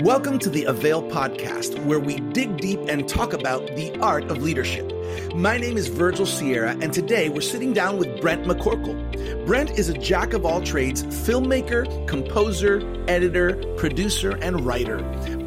[0.00, 4.42] Welcome to the Avail podcast, where we dig deep and talk about the art of
[4.42, 4.92] leadership.
[5.36, 9.46] My name is Virgil Sierra, and today we're sitting down with Brent McCorkle.
[9.46, 14.98] Brent is a jack of all trades filmmaker, composer, editor, producer, and writer.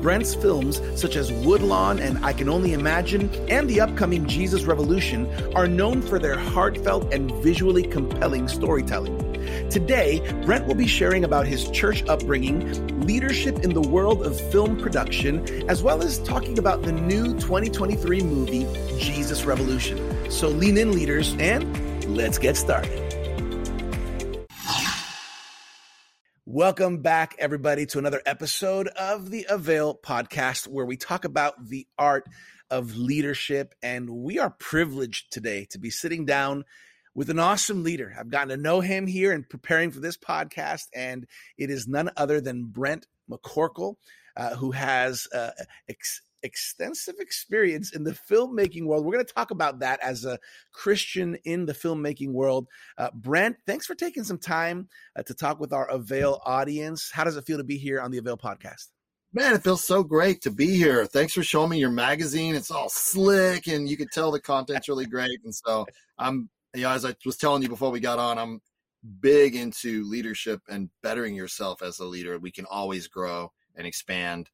[0.02, 5.27] Brent's films, such as Woodlawn and I Can Only Imagine, and the upcoming Jesus Revolution,
[5.55, 9.26] are known for their heartfelt and visually compelling storytelling.
[9.69, 14.77] Today, Brent will be sharing about his church upbringing, leadership in the world of film
[14.77, 18.65] production, as well as talking about the new 2023 movie,
[18.99, 20.31] Jesus Revolution.
[20.31, 23.03] So lean in, leaders, and let's get started.
[26.45, 31.85] Welcome back, everybody, to another episode of the Avail podcast, where we talk about the
[31.99, 32.25] art
[32.69, 33.75] of leadership.
[33.83, 36.63] And we are privileged today to be sitting down
[37.17, 38.16] with an awesome leader.
[38.17, 41.25] I've gotten to know him here and preparing for this podcast, and
[41.58, 43.95] it is none other than Brent McCorkle,
[44.38, 45.49] uh, who has uh,
[45.89, 49.03] ex- extensive experience in the filmmaking world.
[49.03, 50.38] We're going to talk about that as a
[50.72, 52.67] Christian in the filmmaking world.
[53.00, 57.09] Uh, Brent, thanks for taking some time uh, to talk with our Avail audience.
[57.11, 58.89] How does it feel to be here on the Avail podcast?
[59.34, 61.08] Man, it feels so great to be here.
[61.08, 62.53] Thanks for showing me your magazine.
[62.53, 65.39] It's all slick and you can tell the content's really great.
[65.44, 65.86] And so
[66.17, 68.61] I'm you know, as I was telling you before we got on, I'm
[69.20, 72.38] big into leadership and bettering yourself as a leader.
[72.39, 74.50] We can always grow and expand.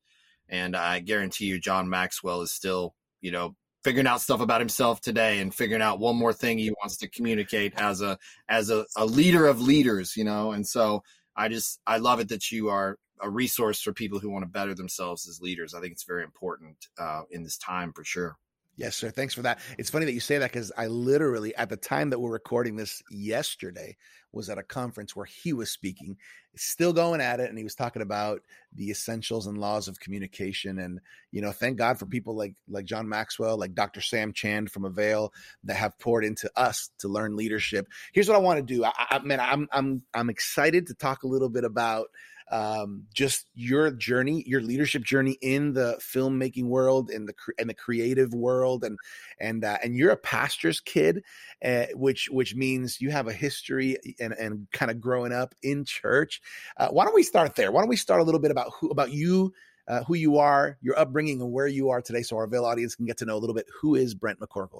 [0.49, 5.01] And I guarantee you, John Maxwell is still, you know, figuring out stuff about himself
[5.01, 8.85] today and figuring out one more thing he wants to communicate as a as a,
[8.95, 10.51] a leader of leaders, you know.
[10.51, 11.03] And so
[11.35, 14.49] I just I love it that you are a resource for people who want to
[14.49, 15.73] better themselves as leaders.
[15.73, 18.37] I think it's very important uh, in this time for sure.
[18.75, 19.11] Yes, sir.
[19.11, 19.59] Thanks for that.
[19.77, 22.75] It's funny that you say that because I literally, at the time that we're recording
[22.75, 23.97] this yesterday,
[24.31, 26.17] was at a conference where he was speaking,
[26.55, 28.41] still going at it, and he was talking about
[28.73, 30.79] the essentials and laws of communication.
[30.79, 34.01] And you know, thank God for people like like John Maxwell, like Dr.
[34.01, 35.31] Sam Chand from Avail
[35.65, 37.87] that have poured into us to learn leadership.
[38.11, 38.83] Here's what I want to do.
[38.83, 42.07] I, I man, I'm I'm I'm excited to talk a little bit about
[42.51, 47.73] um, just your journey, your leadership journey in the filmmaking world, in the in the
[47.73, 48.97] creative world, and
[49.39, 51.23] and uh, and you're a pastor's kid,
[51.63, 55.85] uh, which which means you have a history and and kind of growing up in
[55.85, 56.41] church.
[56.77, 57.71] Uh, why don't we start there?
[57.71, 59.53] Why don't we start a little bit about who about you?
[59.85, 62.95] Uh, who you are, your upbringing, and where you are today, so our Avail audience
[62.95, 64.79] can get to know a little bit who is Brent McCorkle.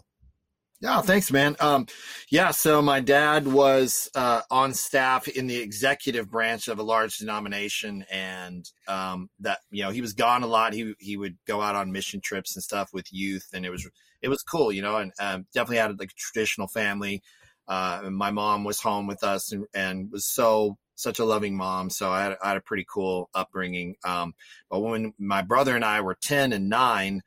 [0.83, 1.55] Yeah, thanks, man.
[1.61, 1.87] Um,
[2.29, 7.19] yeah, so my dad was uh, on staff in the executive branch of a large
[7.19, 10.73] denomination, and um, that you know he was gone a lot.
[10.73, 13.89] He he would go out on mission trips and stuff with youth, and it was
[14.21, 17.23] it was cool, you know, and um, definitely had like a traditional family.
[17.65, 21.89] Uh, my mom was home with us and, and was so such a loving mom.
[21.89, 23.95] So I had, I had a pretty cool upbringing.
[24.03, 24.33] Um,
[24.69, 27.21] but when my brother and I were ten and nine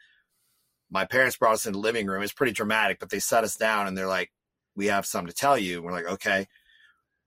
[0.91, 2.23] my parents brought us in the living room.
[2.23, 4.33] It's pretty dramatic, but they set us down and they're like,
[4.75, 6.47] "We have something to tell you." we're like, "Okay."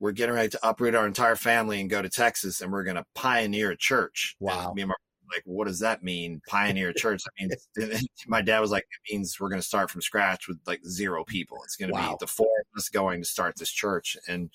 [0.02, 2.96] We're getting ready to uproot our entire family and go to Texas, and we're going
[2.96, 4.38] to pioneer a church.
[4.40, 4.68] Wow!
[4.68, 4.96] And me and my
[5.34, 6.42] like, what does that mean?
[6.48, 7.22] Pioneer a church?
[7.28, 10.59] I mean, my dad was like, it means we're going to start from scratch with
[10.66, 11.59] like zero people.
[11.64, 12.12] It's going to wow.
[12.12, 14.50] be the four of us going to start this church, and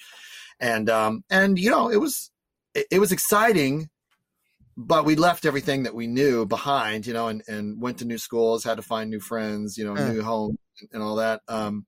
[0.60, 2.30] and um and you know, it was
[2.74, 3.88] it, it was exciting
[4.76, 8.18] but we left everything that we knew behind, you know, and, and went to new
[8.18, 10.12] schools, had to find new friends, you know, uh.
[10.12, 10.58] new home
[10.92, 11.40] and all that.
[11.48, 11.86] Um,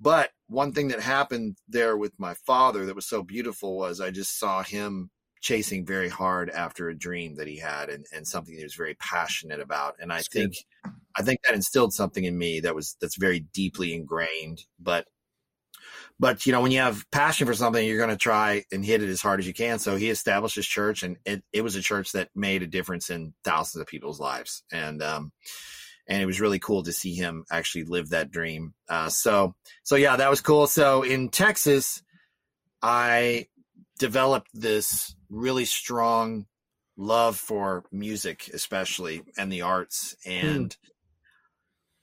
[0.00, 4.10] but one thing that happened there with my father that was so beautiful was I
[4.10, 8.54] just saw him chasing very hard after a dream that he had and, and something
[8.54, 9.94] he was very passionate about.
[10.00, 10.92] And I that's think, good.
[11.16, 15.06] I think that instilled something in me that was, that's very deeply ingrained, but
[16.20, 19.02] but you know, when you have passion for something, you're going to try and hit
[19.02, 19.78] it as hard as you can.
[19.78, 23.10] So he established his church, and it, it was a church that made a difference
[23.10, 24.64] in thousands of people's lives.
[24.72, 25.32] And um,
[26.08, 28.74] and it was really cool to see him actually live that dream.
[28.88, 30.66] Uh, so so yeah, that was cool.
[30.66, 32.02] So in Texas,
[32.82, 33.46] I
[33.98, 36.46] developed this really strong
[36.96, 40.16] love for music, especially and the arts.
[40.24, 40.30] Hmm.
[40.30, 40.76] And mm.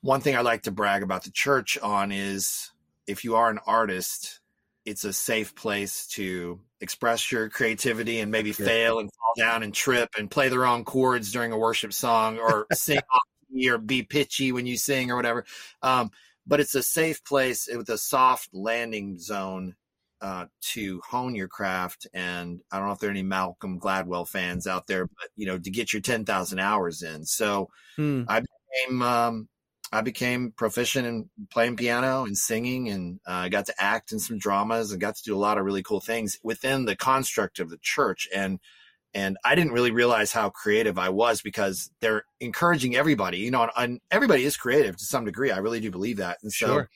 [0.01, 2.71] one thing I like to brag about the church on is
[3.07, 4.39] if you are an artist,
[4.85, 8.65] it's a safe place to express your creativity and maybe yeah.
[8.65, 12.37] fail and fall down and trip and play the wrong chords during a worship song
[12.37, 13.21] or sing off
[13.51, 15.45] key or be pitchy when you sing or whatever.
[15.81, 16.11] Um,
[16.45, 19.75] but it's a safe place with a soft landing zone
[20.21, 22.07] uh, to hone your craft.
[22.13, 25.47] And I don't know if there are any Malcolm Gladwell fans out there, but you
[25.47, 27.25] know, to get your 10,000 hours in.
[27.25, 28.23] So hmm.
[28.27, 29.49] I became, um,
[29.91, 34.19] I became proficient in playing piano and singing, and I uh, got to act in
[34.19, 37.59] some dramas and got to do a lot of really cool things within the construct
[37.59, 38.27] of the church.
[38.35, 38.59] And
[39.13, 43.63] and I didn't really realize how creative I was because they're encouraging everybody, you know,
[43.63, 45.51] and, and everybody is creative to some degree.
[45.51, 46.39] I really do believe that.
[46.43, 46.89] And so, sure.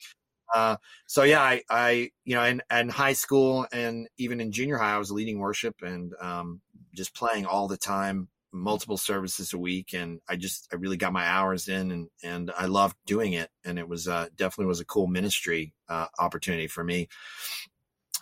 [0.54, 0.76] uh,
[1.06, 4.96] so yeah, I, I, you know, in, in high school and even in junior high,
[4.96, 6.60] I was leading worship and, um,
[6.94, 9.94] just playing all the time, multiple services a week.
[9.94, 13.50] And I just, I really got my hours in and, and I loved doing it.
[13.64, 17.08] And it was, uh, definitely was a cool ministry, uh, opportunity for me.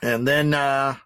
[0.02, 0.96] And then, uh,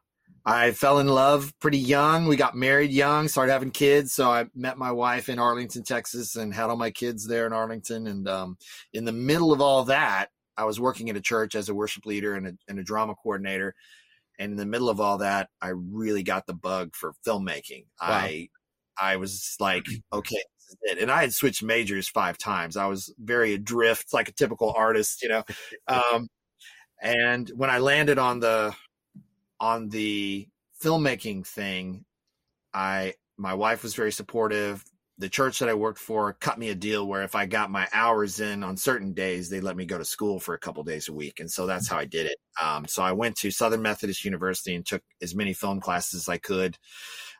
[0.44, 2.26] I fell in love pretty young.
[2.26, 4.12] We got married young, started having kids.
[4.12, 7.52] So I met my wife in Arlington, Texas, and had all my kids there in
[7.52, 8.08] Arlington.
[8.08, 8.58] And um,
[8.92, 12.06] in the middle of all that, I was working at a church as a worship
[12.06, 13.76] leader and a, and a drama coordinator.
[14.38, 17.84] And in the middle of all that, I really got the bug for filmmaking.
[18.00, 18.08] Wow.
[18.08, 18.48] I
[18.98, 20.42] I was like, okay,
[21.00, 22.76] and I had switched majors five times.
[22.76, 25.44] I was very adrift, like a typical artist, you know.
[25.88, 26.28] Um,
[27.02, 28.74] and when I landed on the
[29.60, 30.48] on the
[30.82, 32.04] filmmaking thing,
[32.72, 34.84] I my wife was very supportive.
[35.18, 37.86] The church that I worked for cut me a deal where if I got my
[37.92, 41.08] hours in on certain days, they let me go to school for a couple days
[41.08, 42.38] a week, and so that's how I did it.
[42.60, 46.28] Um, so I went to Southern Methodist University and took as many film classes as
[46.28, 46.76] I could.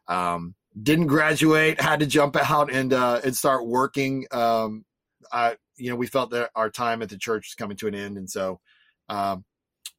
[0.07, 4.27] Um, didn't graduate, had to jump out and uh, and start working.
[4.31, 4.85] Um,
[5.33, 7.95] I, you know, we felt that our time at the church was coming to an
[7.95, 8.61] end, and so
[9.09, 9.45] um,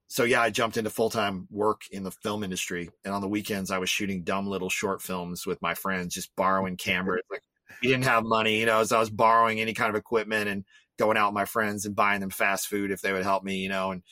[0.08, 3.28] so yeah, I jumped into full time work in the film industry, and on the
[3.28, 7.24] weekends I was shooting dumb little short films with my friends, just borrowing cameras.
[7.32, 7.42] Like
[7.82, 10.66] we didn't have money, you know, so I was borrowing any kind of equipment and
[11.00, 13.58] going out with my friends and buying them fast food if they would help me,
[13.58, 13.92] you know.
[13.92, 14.04] And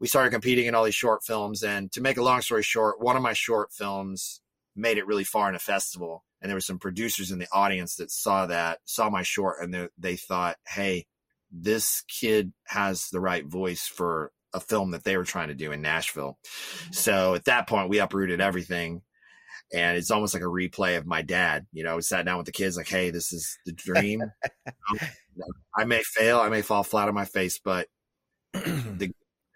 [0.00, 1.62] we started competing in all these short films.
[1.62, 4.40] And to make a long story short, one of my short films
[4.74, 7.96] made it really far in a festival, and there were some producers in the audience
[7.96, 11.06] that saw that, saw my short, and they, they thought, "Hey,
[11.50, 15.72] this kid has the right voice for a film that they were trying to do
[15.72, 16.38] in Nashville.
[16.44, 16.92] Mm-hmm.
[16.92, 19.02] So at that point, we uprooted everything.
[19.74, 21.66] And it's almost like a replay of my dad.
[21.72, 24.22] You know, we sat down with the kids, like, hey, this is the dream.
[25.76, 27.88] I may fail, I may fall flat on my face, but
[28.52, 29.10] the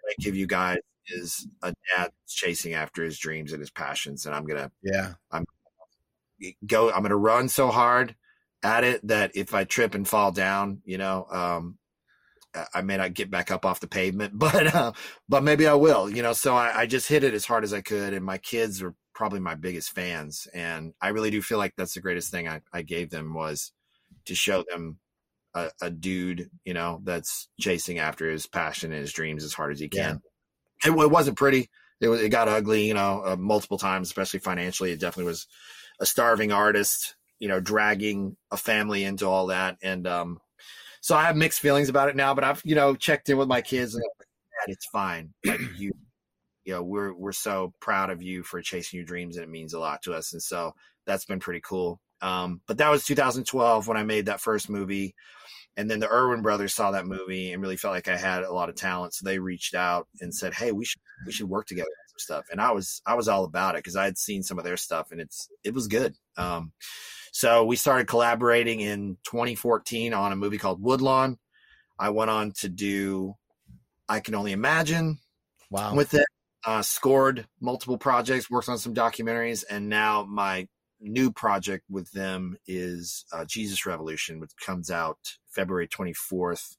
[0.09, 4.27] I give you guys is a dad chasing after his dreams and his passions.
[4.27, 5.45] And I'm gonna yeah, I'm
[6.67, 8.15] go I'm gonna run so hard
[8.63, 11.79] at it that if I trip and fall down, you know, um,
[12.75, 14.93] I may not get back up off the pavement, but uh,
[15.29, 16.11] but maybe I will.
[16.11, 18.39] You know, so I, I, just hit it as hard as I could, and my
[18.39, 22.31] kids are probably my biggest fans, and I really do feel like that's the greatest
[22.31, 23.73] thing I, I gave them was
[24.27, 24.99] to show them
[25.55, 29.73] a, a, dude, you know, that's chasing after his passion and his dreams as hard
[29.73, 30.21] as he can.
[30.23, 30.31] Yeah.
[30.85, 31.71] It, it, wasn't pretty.
[32.01, 34.93] It it got ugly, you know, uh, multiple times, especially financially.
[34.93, 35.47] It definitely was
[36.01, 40.41] a starving artist, you know, dragging a family into all that, and um,
[41.07, 43.47] so I have mixed feelings about it now, but I've, you know, checked in with
[43.47, 44.29] my kids and like,
[44.67, 45.33] it's fine.
[45.45, 45.93] Like you,
[46.65, 49.73] you know, we're, we're so proud of you for chasing your dreams and it means
[49.73, 50.33] a lot to us.
[50.33, 50.75] And so
[51.07, 52.01] that's been pretty cool.
[52.27, 55.15] Um, but that was 2012 when I made that first movie.
[55.77, 58.53] And then the Erwin brothers saw that movie and really felt like I had a
[58.53, 59.15] lot of talent.
[59.15, 62.19] So they reached out and said, Hey, we should, we should work together on some
[62.19, 62.47] stuff.
[62.51, 64.77] And I was, I was all about it because I had seen some of their
[64.77, 66.15] stuff and it's, it was good.
[66.37, 66.73] Um,
[67.31, 71.39] so we started collaborating in 2014 on a movie called Woodlawn.
[71.97, 73.35] I went on to do
[74.09, 75.19] I Can Only Imagine.
[75.71, 75.95] Wow.
[75.95, 76.27] With it,
[76.65, 80.67] uh, scored multiple projects, worked on some documentaries, and now my
[81.01, 86.77] new project with them is uh, Jesus Revolution, which comes out February 24th,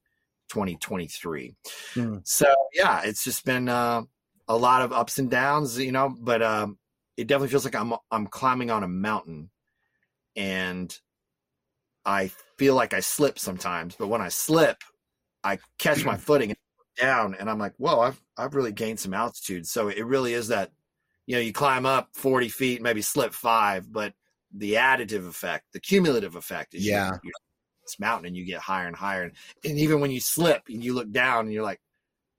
[0.49, 1.55] 2023.
[1.93, 2.17] Hmm.
[2.23, 4.03] So yeah, it's just been uh,
[4.47, 6.77] a lot of ups and downs, you know, but um,
[7.15, 9.49] it definitely feels like I'm I'm climbing on a mountain
[10.35, 10.97] and
[12.05, 13.95] I feel like I slip sometimes.
[13.95, 14.77] But when I slip,
[15.43, 16.57] I catch my footing and
[16.97, 20.47] down, and I'm like, "Whoa, I've I've really gained some altitude." So it really is
[20.47, 20.71] that,
[21.27, 24.13] you know, you climb up 40 feet, maybe slip five, but
[24.51, 27.05] the additive effect, the cumulative effect is yeah.
[27.05, 27.33] You're, you're
[27.83, 30.83] this mountain and you get higher and higher, and, and even when you slip and
[30.83, 31.79] you look down and you're like,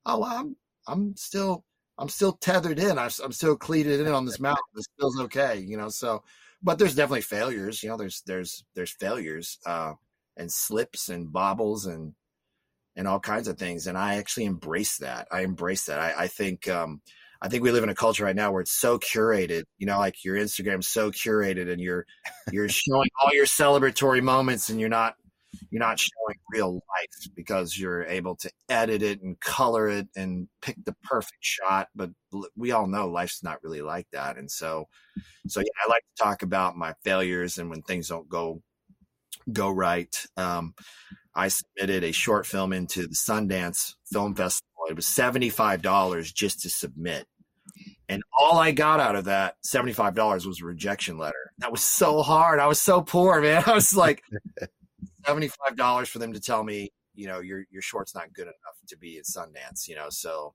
[0.05, 0.55] "Oh, well, I'm
[0.87, 1.63] I'm still."
[2.01, 2.97] I'm still tethered in.
[2.97, 4.63] I'm, I'm still cleated in on this mountain.
[4.73, 5.89] This feels okay, you know.
[5.89, 6.23] So
[6.61, 7.83] but there's definitely failures.
[7.83, 9.93] You know, there's there's there's failures uh,
[10.37, 12.13] and slips and bobbles and
[12.95, 13.87] and all kinds of things.
[13.87, 15.27] And I actually embrace that.
[15.31, 15.99] I embrace that.
[15.99, 17.01] I, I think um,
[17.41, 19.63] I think we live in a culture right now where it's so curated.
[19.77, 22.05] You know, like your Instagram's so curated, and you're
[22.51, 25.15] you're showing all your celebratory moments, and you're not
[25.69, 30.47] you're not showing real life because you're able to edit it and color it and
[30.61, 32.09] pick the perfect shot but
[32.55, 34.87] we all know life's not really like that and so
[35.47, 38.61] so yeah i like to talk about my failures and when things don't go
[39.51, 40.73] go right um,
[41.35, 46.69] i submitted a short film into the sundance film festival it was $75 just to
[46.69, 47.27] submit
[48.09, 51.53] And all I got out of that $75 was a rejection letter.
[51.59, 52.59] That was so hard.
[52.59, 53.63] I was so poor, man.
[53.67, 54.23] I was like,
[55.27, 58.97] $75 for them to tell me, you know, your, your short's not good enough to
[58.97, 60.09] be at Sundance, you know?
[60.09, 60.53] So,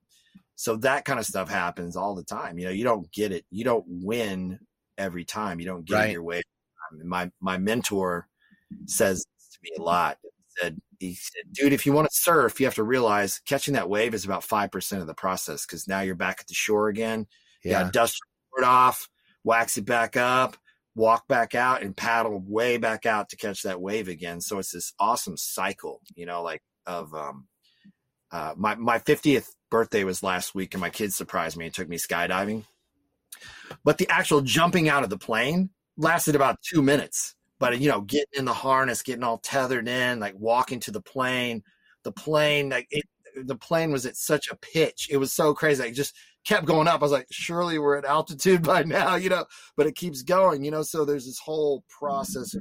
[0.55, 2.59] so that kind of stuff happens all the time.
[2.59, 3.45] You know, you don't get it.
[3.51, 4.59] You don't win
[4.97, 5.59] every time.
[5.59, 6.11] You don't get right.
[6.11, 6.41] your way.
[7.03, 8.27] My, my mentor
[8.85, 10.17] says to me a lot.
[10.23, 10.29] He
[10.61, 13.89] said, he said, dude, if you want to surf, you have to realize catching that
[13.89, 15.65] wave is about 5% of the process.
[15.65, 17.27] Cause now you're back at the shore again
[17.65, 17.85] yeah.
[17.85, 18.21] You dust
[18.55, 19.09] your off,
[19.43, 20.55] wax it back up,
[20.95, 24.39] walk back out, and paddle way back out to catch that wave again.
[24.39, 27.47] So it's this awesome cycle, you know, like of um,
[28.31, 31.89] uh, my my fiftieth birthday was last week, and my kids surprised me and took
[31.89, 32.65] me skydiving.
[33.83, 37.34] But the actual jumping out of the plane lasted about two minutes.
[37.59, 41.01] But you know, getting in the harness, getting all tethered in, like walking to the
[41.01, 41.63] plane,
[42.03, 43.05] the plane, like it,
[43.43, 45.07] the plane was at such a pitch.
[45.09, 45.83] It was so crazy.
[45.83, 47.01] Like just kept going up.
[47.01, 49.45] I was like, surely we're at altitude by now, you know,
[49.75, 50.83] but it keeps going, you know.
[50.83, 52.55] So there's this whole process.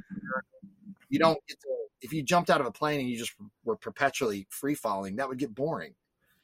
[1.09, 1.69] You don't get to,
[2.01, 3.35] if you jumped out of a plane and you just
[3.65, 5.95] were perpetually free falling, that would get boring.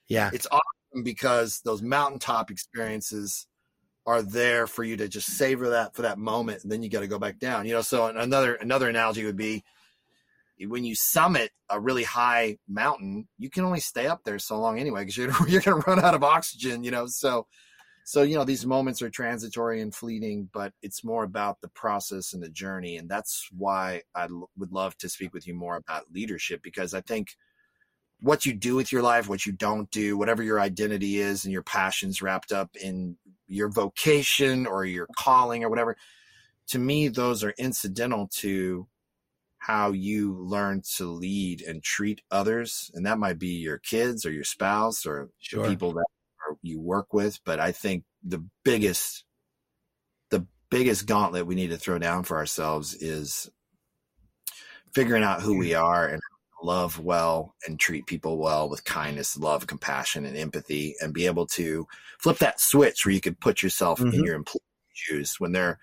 [0.09, 0.31] Yeah.
[0.33, 3.47] It's awesome because those mountaintop experiences
[4.07, 6.63] are there for you to just savor that for that moment.
[6.63, 7.83] And then you got to go back down, you know.
[7.83, 9.65] So another, another analogy would be,
[10.67, 14.79] when you summit a really high mountain, you can only stay up there so long
[14.79, 17.07] anyway because you're you're going to run out of oxygen, you know.
[17.07, 17.47] So,
[18.05, 22.33] so you know these moments are transitory and fleeting, but it's more about the process
[22.33, 25.77] and the journey, and that's why I l- would love to speak with you more
[25.77, 27.37] about leadership because I think
[28.23, 31.53] what you do with your life, what you don't do, whatever your identity is, and
[31.53, 35.97] your passions wrapped up in your vocation or your calling or whatever.
[36.69, 38.87] To me, those are incidental to
[39.61, 44.33] how you learn to lead and treat others and that might be your kids or
[44.33, 45.69] your spouse or sure.
[45.69, 46.07] people that
[46.63, 49.25] you work with but i think the biggest
[50.31, 53.51] the biggest gauntlet we need to throw down for ourselves is
[54.95, 56.23] figuring out who we are and
[56.63, 61.47] love well and treat people well with kindness love compassion and empathy and be able
[61.47, 61.87] to
[62.19, 64.15] flip that switch where you could put yourself mm-hmm.
[64.15, 64.63] in your employee's
[64.93, 65.79] shoes when they're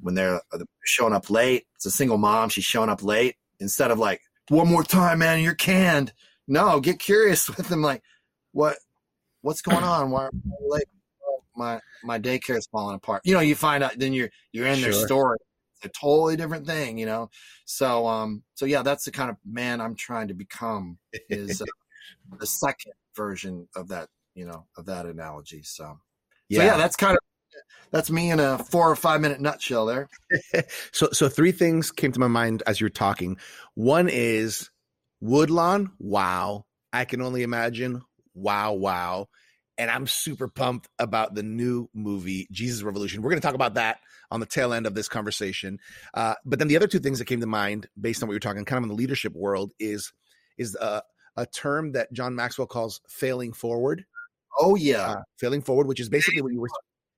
[0.00, 1.66] when they're uh, showing up late.
[1.76, 2.48] It's a single mom.
[2.48, 6.12] She's showing up late instead of like, one more time, man, you're canned.
[6.46, 7.82] No, get curious with them.
[7.82, 8.02] Like,
[8.52, 8.76] what,
[9.42, 10.10] what's going on?
[10.10, 10.84] Why are you late?
[11.56, 13.22] my, my daycare is falling apart.
[13.24, 14.90] You know, you find out, then you're, you're in sure.
[14.90, 15.38] their story.
[15.82, 17.30] A totally different thing, you know?
[17.66, 21.66] So, um, so yeah, that's the kind of man I'm trying to become is uh,
[22.38, 25.62] the second version of that, you know, of that analogy.
[25.62, 25.98] So,
[26.48, 26.58] yeah.
[26.58, 27.20] so yeah, that's kind of
[27.90, 30.08] that's me in a four or five minute nutshell there.
[30.92, 33.36] so, so three things came to my mind as you were talking.
[33.74, 34.70] One is
[35.20, 35.92] Woodlawn.
[35.98, 36.66] Wow.
[36.92, 38.02] I can only imagine.
[38.34, 38.72] Wow.
[38.72, 39.28] Wow.
[39.76, 43.22] And I'm super pumped about the new movie, Jesus Revolution.
[43.22, 43.98] We're going to talk about that
[44.30, 45.80] on the tail end of this conversation.
[46.12, 48.40] Uh, but then the other two things that came to mind based on what you're
[48.40, 50.12] talking, kind of in the leadership world, is
[50.56, 51.00] is uh,
[51.36, 54.04] a term that John Maxwell calls failing forward.
[54.60, 56.68] Oh yeah, uh, failing forward, which is basically what you were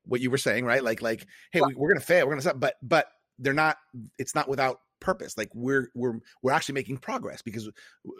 [0.06, 0.82] what you were saying, right?
[0.82, 3.08] Like, like, hey, we, are gonna fail, we're gonna stop, but, but
[3.38, 3.76] they're not.
[4.18, 5.36] It's not without purpose.
[5.36, 7.70] Like we're we're we're actually making progress because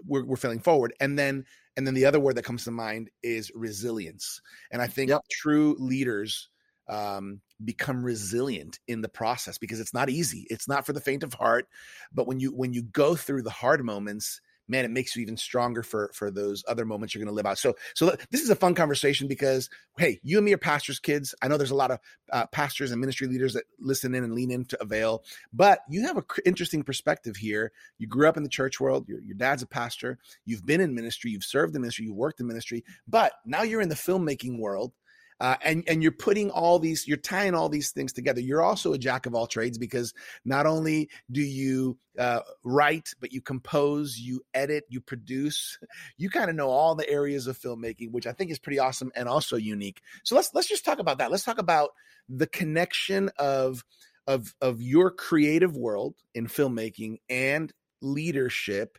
[0.04, 0.94] we're we're failing forward.
[1.00, 1.44] And then
[1.76, 4.40] and then the other word that comes to mind is resilience.
[4.70, 5.22] And I think yep.
[5.30, 6.48] true leaders
[6.88, 10.46] um, become resilient in the process because it's not easy.
[10.50, 11.66] It's not for the faint of heart.
[12.12, 15.36] But when you when you go through the hard moments, man, it makes you even
[15.36, 17.58] stronger for for those other moments you're going to live out.
[17.58, 21.34] So, so this is a fun conversation because hey, you and me are pastors' kids.
[21.42, 21.98] I know there's a lot of
[22.32, 26.02] uh, pastors and ministry leaders that listen in and lean in to Avail, but you
[26.02, 27.72] have an interesting perspective here.
[27.98, 29.08] You grew up in the church world.
[29.08, 30.18] Your, your dad's a pastor.
[30.44, 31.30] You've been in ministry.
[31.30, 32.06] You've served in ministry.
[32.06, 34.92] You've worked in ministry, but now you're in the filmmaking world
[35.40, 38.40] uh, and and you're putting all these you're tying all these things together.
[38.40, 40.14] You're also a jack of all trades because
[40.44, 45.78] not only do you uh, write but you compose you edit you produce.
[46.18, 49.12] You kind of know all the areas of filmmaking which i think is pretty awesome
[49.14, 50.00] and also unique.
[50.24, 51.30] So let's let's just talk about that.
[51.30, 51.90] Let's talk about
[52.28, 53.84] the connection of
[54.26, 58.98] of of your creative world in filmmaking and leadership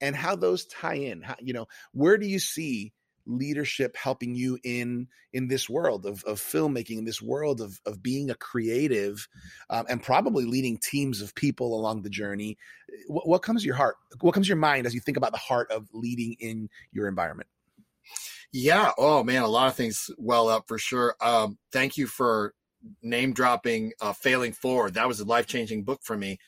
[0.00, 1.22] and how those tie in.
[1.22, 2.92] How, you know where do you see
[3.28, 8.02] leadership helping you in in this world of, of filmmaking in this world of, of
[8.02, 9.28] being a creative
[9.68, 12.56] um, and probably leading teams of people along the journey.
[13.06, 15.32] What, what comes to your heart what comes to your mind as you think about
[15.32, 17.48] the heart of leading in your environment?
[18.50, 18.92] Yeah.
[18.96, 21.14] Oh man a lot of things well up for sure.
[21.20, 22.54] Um, thank you for
[23.02, 24.94] name dropping uh, failing forward.
[24.94, 26.38] That was a life-changing book for me.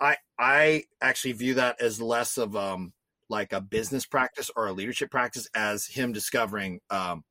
[0.00, 2.92] I i actually view that as less of um
[3.28, 7.24] like a business practice or a leadership practice as him discovering um,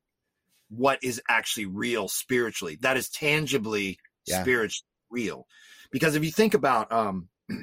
[0.68, 4.42] what is actually real spiritually, that is tangibly yeah.
[4.42, 5.46] spiritually real.
[5.90, 7.28] Because if you think about um,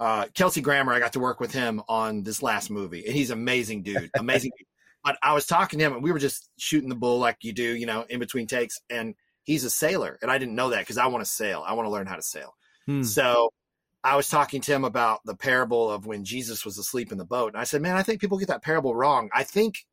[0.00, 3.30] uh, Kelsey Grammer, I got to work with him on this last movie, and he's
[3.30, 4.52] amazing dude, amazing.
[4.56, 4.66] dude.
[5.04, 7.52] But I was talking to him, and we were just shooting the bull like you
[7.52, 8.80] do, you know, in between takes.
[8.90, 11.64] And he's a sailor, and I didn't know that because I want to sail.
[11.64, 12.56] I want to learn how to sail.
[12.84, 13.04] Hmm.
[13.04, 13.52] So
[14.04, 17.24] I was talking to him about the parable of when Jesus was asleep in the
[17.24, 19.28] boat, and I said, "Man, I think people get that parable wrong.
[19.34, 19.86] I think,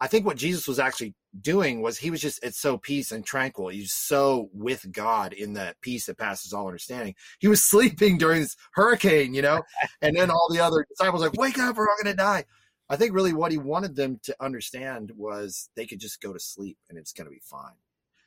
[0.00, 3.24] I think what Jesus was actually doing was he was just it's so peace and
[3.24, 3.68] tranquil.
[3.68, 7.14] He's so with God in that peace that passes all understanding.
[7.40, 9.62] He was sleeping during this hurricane, you know,
[10.02, 12.44] and then all the other disciples like, "Wake up, we're all going to die."
[12.90, 16.40] I think really what he wanted them to understand was they could just go to
[16.40, 17.74] sleep and it's going to be fine.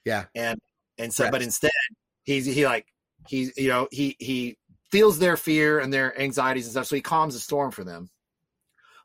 [0.05, 0.59] Yeah, and
[0.97, 1.71] and so, but instead,
[2.23, 2.87] he's he like
[3.27, 4.57] he's you know he he
[4.91, 8.09] feels their fear and their anxieties and stuff, so he calms the storm for them.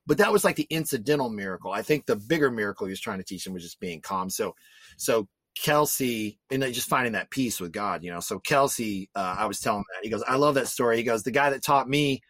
[0.07, 1.73] But that was like the incidental miracle.
[1.73, 4.31] I think the bigger miracle he was trying to teach them was just being calm.
[4.31, 4.55] So,
[4.97, 8.21] so Kelsey and just finding that peace with God, you know.
[8.21, 10.97] So Kelsey, uh, I was telling that he goes, I love that story.
[10.97, 12.21] He goes, the guy that taught me,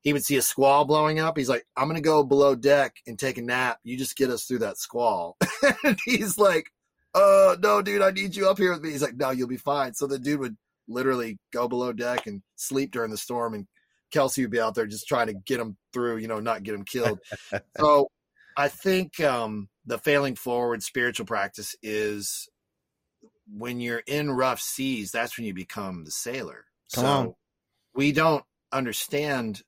[0.00, 1.36] he would see a squall blowing up.
[1.36, 3.78] He's like, I'm gonna go below deck and take a nap.
[3.84, 5.36] You just get us through that squall.
[5.84, 6.72] and he's like,
[7.14, 8.90] uh, no, dude, I need you up here with me.
[8.90, 9.94] He's like, no, you'll be fine.
[9.94, 10.56] So the dude would
[10.90, 13.66] literally go below deck and sleep during the storm, and
[14.10, 16.74] Kelsey would be out there just trying to get him through, you know, not get
[16.74, 17.20] him killed.
[17.78, 18.08] so
[18.56, 22.48] I think um, the failing forward spiritual practice is
[23.52, 26.64] when you're in rough seas, that's when you become the sailor.
[26.94, 27.34] Come so on.
[27.94, 29.62] we don't understand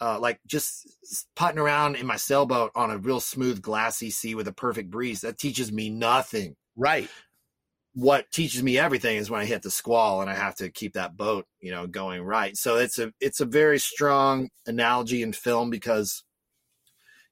[0.00, 0.86] uh, like just
[1.34, 5.22] putting around in my sailboat on a real smooth, glassy sea with a perfect breeze.
[5.22, 6.56] That teaches me nothing.
[6.76, 7.08] Right.
[7.94, 10.94] What teaches me everything is when I hit the squall and I have to keep
[10.94, 12.56] that boat, you know, going right.
[12.56, 16.22] So it's a it's a very strong analogy in film because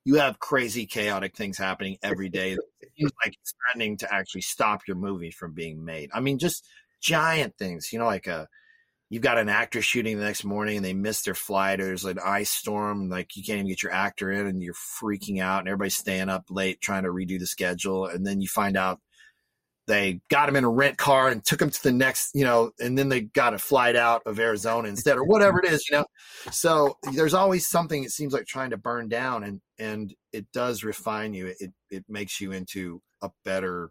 [0.05, 2.53] you have crazy, chaotic things happening every day.
[2.53, 2.61] it
[2.97, 6.11] seems like it's threatening to actually stop your movie from being made.
[6.15, 6.65] I mean, just
[7.01, 8.49] giant things, you know, like a
[9.09, 12.05] you've got an actor shooting the next morning and they miss their flight or there's
[12.05, 15.61] an ice storm like you can't even get your actor in and you're freaking out
[15.61, 19.00] and everybody's staying up late trying to redo the schedule and then you find out
[19.87, 22.71] they got him in a rent car and took him to the next you know
[22.79, 25.97] and then they got a flight out of arizona instead or whatever it is you
[25.97, 26.05] know
[26.51, 30.85] so there's always something it seems like trying to burn down and and it does
[30.85, 33.91] refine you it it makes you into a better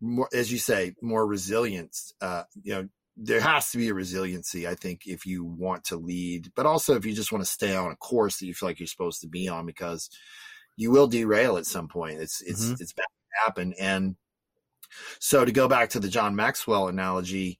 [0.00, 4.66] more as you say more resilient uh you know there has to be a resiliency,
[4.66, 7.74] I think, if you want to lead, but also if you just want to stay
[7.74, 10.10] on a course that you feel like you're supposed to be on, because
[10.76, 12.20] you will derail at some point.
[12.20, 12.74] It's it's mm-hmm.
[12.80, 13.74] it's bound to happen.
[13.78, 14.16] And
[15.18, 17.58] so to go back to the John Maxwell analogy,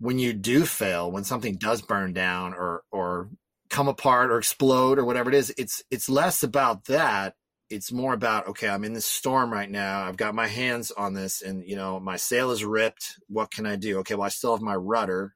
[0.00, 3.28] when you do fail, when something does burn down or or
[3.68, 7.34] come apart or explode or whatever it is, it's it's less about that.
[7.68, 10.02] It's more about okay i'm in this storm right now.
[10.02, 13.20] I've got my hands on this and you know my sail is ripped.
[13.28, 13.98] What can i do?
[13.98, 15.34] Okay well i still have my rudder.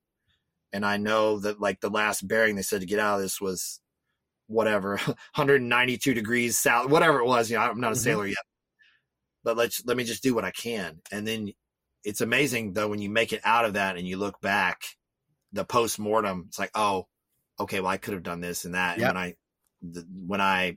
[0.73, 3.41] And i know that like the last bearing they said to get out of this
[3.41, 3.81] was
[4.47, 4.97] whatever
[5.37, 7.51] 192 degrees south whatever it was.
[7.51, 8.03] You know i'm not a mm-hmm.
[8.03, 8.37] sailor yet
[9.45, 11.53] but let's let me just do what i can and then
[12.03, 14.83] it's amazing though when you make it out of that and you look back
[15.53, 17.07] the post-mortem it's like oh
[17.61, 19.11] okay well i could have done this and that yep.
[19.11, 19.35] and when i
[19.83, 20.77] the, when i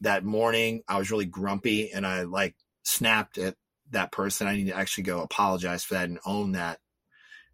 [0.00, 3.56] that morning I was really grumpy and I like snapped at
[3.90, 4.46] that person.
[4.46, 6.78] I need to actually go apologize for that and own that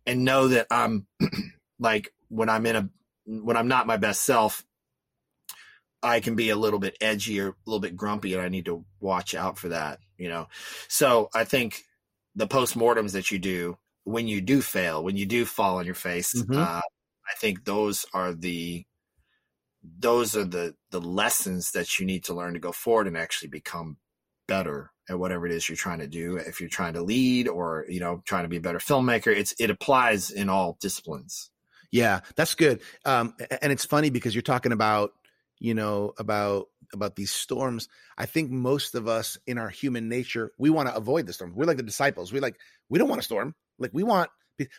[0.06, 1.06] and know that I'm
[1.78, 2.88] like when I'm in a
[3.26, 4.64] when I'm not my best self,
[6.02, 8.66] I can be a little bit edgy or a little bit grumpy and I need
[8.66, 10.48] to watch out for that, you know.
[10.88, 11.84] So I think
[12.34, 15.94] the postmortems that you do when you do fail, when you do fall on your
[15.94, 16.58] face, mm-hmm.
[16.58, 18.84] uh, I think those are the
[19.82, 23.48] those are the the lessons that you need to learn to go forward and actually
[23.48, 23.96] become
[24.46, 27.84] better at whatever it is you're trying to do if you're trying to lead or
[27.88, 31.50] you know trying to be a better filmmaker it's it applies in all disciplines
[31.92, 35.12] yeah that's good um and it's funny because you're talking about
[35.60, 40.52] you know about about these storms i think most of us in our human nature
[40.58, 42.32] we want to avoid the storm we're like the disciples.
[42.32, 43.54] We like we don't want a storm.
[43.78, 44.30] Like we want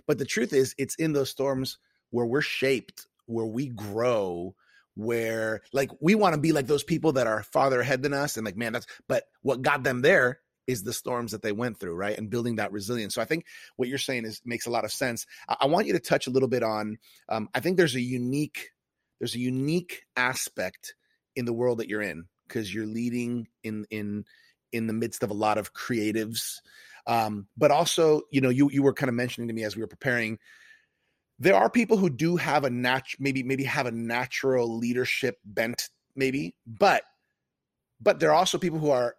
[0.07, 1.77] but the truth is it's in those storms
[2.11, 4.55] where we're shaped where we grow
[4.95, 8.35] where like we want to be like those people that are farther ahead than us
[8.35, 11.79] and like man that's but what got them there is the storms that they went
[11.79, 13.15] through right and building that resilience.
[13.15, 13.45] So i think
[13.77, 15.25] what you're saying is makes a lot of sense.
[15.47, 16.97] I, I want you to touch a little bit on
[17.29, 18.69] um, i think there's a unique
[19.19, 20.95] there's a unique aspect
[21.35, 24.25] in the world that you're in because you're leading in in
[24.71, 26.59] in the midst of a lot of creatives
[27.07, 29.81] um, but also you know you you were kind of mentioning to me as we
[29.81, 30.37] were preparing
[31.41, 35.89] there are people who do have a nat maybe maybe have a natural leadership bent
[36.15, 37.03] maybe but
[38.01, 39.15] but there are also people who are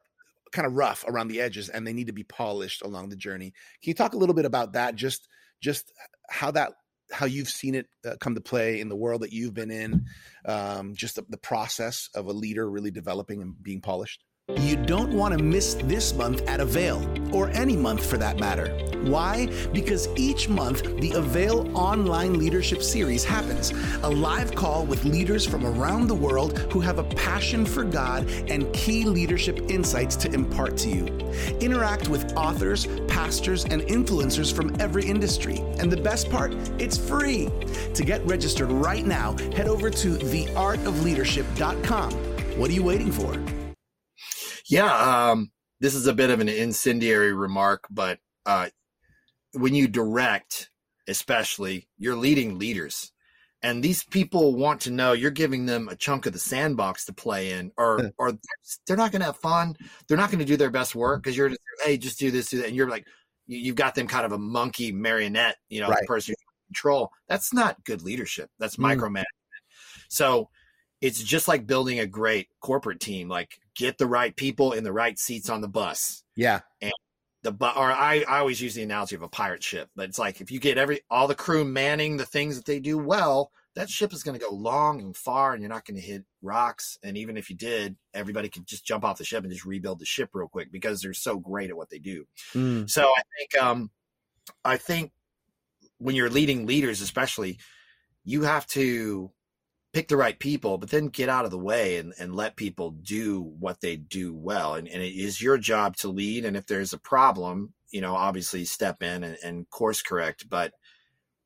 [0.53, 3.53] kind of rough around the edges and they need to be polished along the journey.
[3.83, 4.95] Can you talk a little bit about that?
[4.97, 5.29] Just
[5.61, 5.93] just
[6.29, 6.73] how that
[7.13, 10.07] how you've seen it uh, come to play in the world that you've been in,
[10.45, 14.25] um, just the, the process of a leader really developing and being polished.
[14.59, 18.69] You don't want to miss this month at Avail, or any month for that matter.
[19.03, 19.49] Why?
[19.73, 25.65] Because each month, the Avail Online Leadership Series happens a live call with leaders from
[25.65, 30.77] around the world who have a passion for God and key leadership insights to impart
[30.79, 31.07] to you.
[31.61, 35.61] Interact with authors, pastors, and influencers from every industry.
[35.79, 37.49] And the best part, it's free.
[37.95, 42.13] To get registered right now, head over to theartofleadership.com.
[42.59, 43.39] What are you waiting for?
[44.71, 48.69] Yeah, um, this is a bit of an incendiary remark, but uh,
[49.53, 50.71] when you direct,
[51.09, 53.13] especially, you're leading leaders.
[53.63, 57.13] And these people want to know you're giving them a chunk of the sandbox to
[57.13, 58.33] play in, or or
[58.87, 59.77] they're not going to have fun.
[60.09, 62.49] They're not going to do their best work because you're just, hey, just do this,
[62.49, 63.07] do that, and you're like,
[63.47, 65.99] you've got them kind of a monkey marionette, you know, right.
[66.01, 67.11] the person you control.
[67.29, 68.49] That's not good leadership.
[68.59, 68.97] That's mm.
[68.97, 69.25] micromanagement.
[70.09, 70.49] So
[71.01, 73.29] it's just like building a great corporate team.
[73.29, 76.23] Like get the right people in the right seats on the bus.
[76.37, 76.61] Yeah.
[76.83, 76.93] And
[77.43, 80.19] the but or I, I always use the analogy of a pirate ship, but it's
[80.19, 83.51] like if you get every all the crew manning the things that they do well,
[83.75, 86.25] that ship is going to go long and far, and you're not going to hit
[86.43, 86.99] rocks.
[87.03, 90.01] And even if you did, everybody could just jump off the ship and just rebuild
[90.01, 92.27] the ship real quick because they're so great at what they do.
[92.53, 92.91] Mm.
[92.91, 93.91] So I think um,
[94.63, 95.13] I think
[95.97, 97.59] when you're leading leaders, especially,
[98.25, 99.31] you have to
[99.93, 102.91] pick the right people, but then get out of the way and, and let people
[102.91, 104.75] do what they do well.
[104.75, 106.45] And, and it is your job to lead.
[106.45, 110.49] And if there's a problem, you know, obviously step in and, and course correct.
[110.49, 110.73] But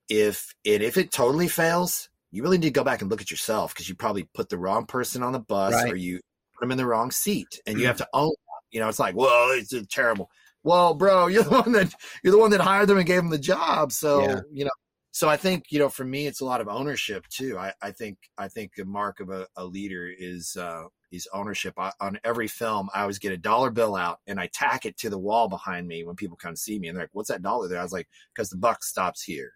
[0.08, 3.30] if it if it totally fails, you really need to go back and look at
[3.30, 5.92] yourself because you probably put the wrong person on the bus right.
[5.92, 6.20] or you
[6.54, 7.80] put them in the wrong seat, and mm-hmm.
[7.82, 8.32] you have to own.
[8.70, 10.30] You know, it's like, well, it's terrible.
[10.64, 13.30] Well, bro, you're the one that you're the one that hired them and gave them
[13.30, 13.92] the job.
[13.92, 14.40] So yeah.
[14.52, 14.70] you know,
[15.14, 17.56] so I think you know for me it's a lot of ownership too.
[17.56, 21.74] I, I think I think a mark of a, a leader is uh, is ownership.
[21.78, 24.98] I, on every film, I always get a dollar bill out and I tack it
[24.98, 27.42] to the wall behind me when people come see me and they're like, "What's that
[27.42, 29.52] dollar there?" I was like, "Because the buck stops here."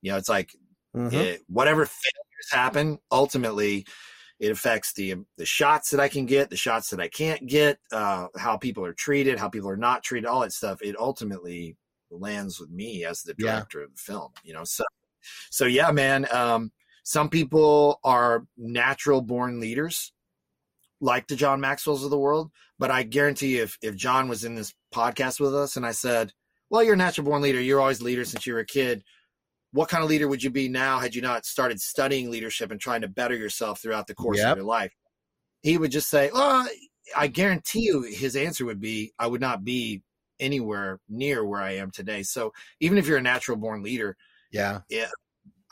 [0.00, 0.52] You know, it's like
[0.96, 1.14] mm-hmm.
[1.14, 3.84] it, whatever failures happen, ultimately
[4.40, 7.78] it affects the the shots that I can get, the shots that I can't get,
[7.92, 10.80] uh, how people are treated, how people are not treated, all that stuff.
[10.80, 11.76] It ultimately
[12.10, 13.84] lands with me as the director yeah.
[13.84, 14.64] of the film, you know?
[14.64, 14.84] So,
[15.50, 16.72] so yeah, man, um,
[17.04, 20.12] some people are natural born leaders
[21.00, 22.50] like the John Maxwell's of the world.
[22.78, 25.92] But I guarantee you, if, if John was in this podcast with us and I
[25.92, 26.32] said,
[26.70, 27.60] well, you're a natural born leader.
[27.60, 29.02] You're always a leader since you were a kid.
[29.72, 32.80] What kind of leader would you be now had you not started studying leadership and
[32.80, 34.52] trying to better yourself throughout the course yep.
[34.52, 34.92] of your life?
[35.62, 36.66] He would just say, well,
[37.16, 40.02] I guarantee you his answer would be, I would not be
[40.40, 42.22] anywhere near where I am today.
[42.22, 44.16] So even if you're a natural born leader,
[44.50, 45.08] yeah, yeah,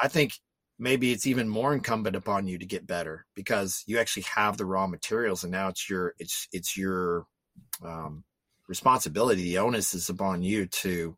[0.00, 0.33] I think
[0.79, 4.66] maybe it's even more incumbent upon you to get better because you actually have the
[4.66, 7.26] raw materials, and now it's your it's it's your
[7.85, 8.24] um,
[8.68, 9.42] responsibility.
[9.42, 11.16] The onus is upon you to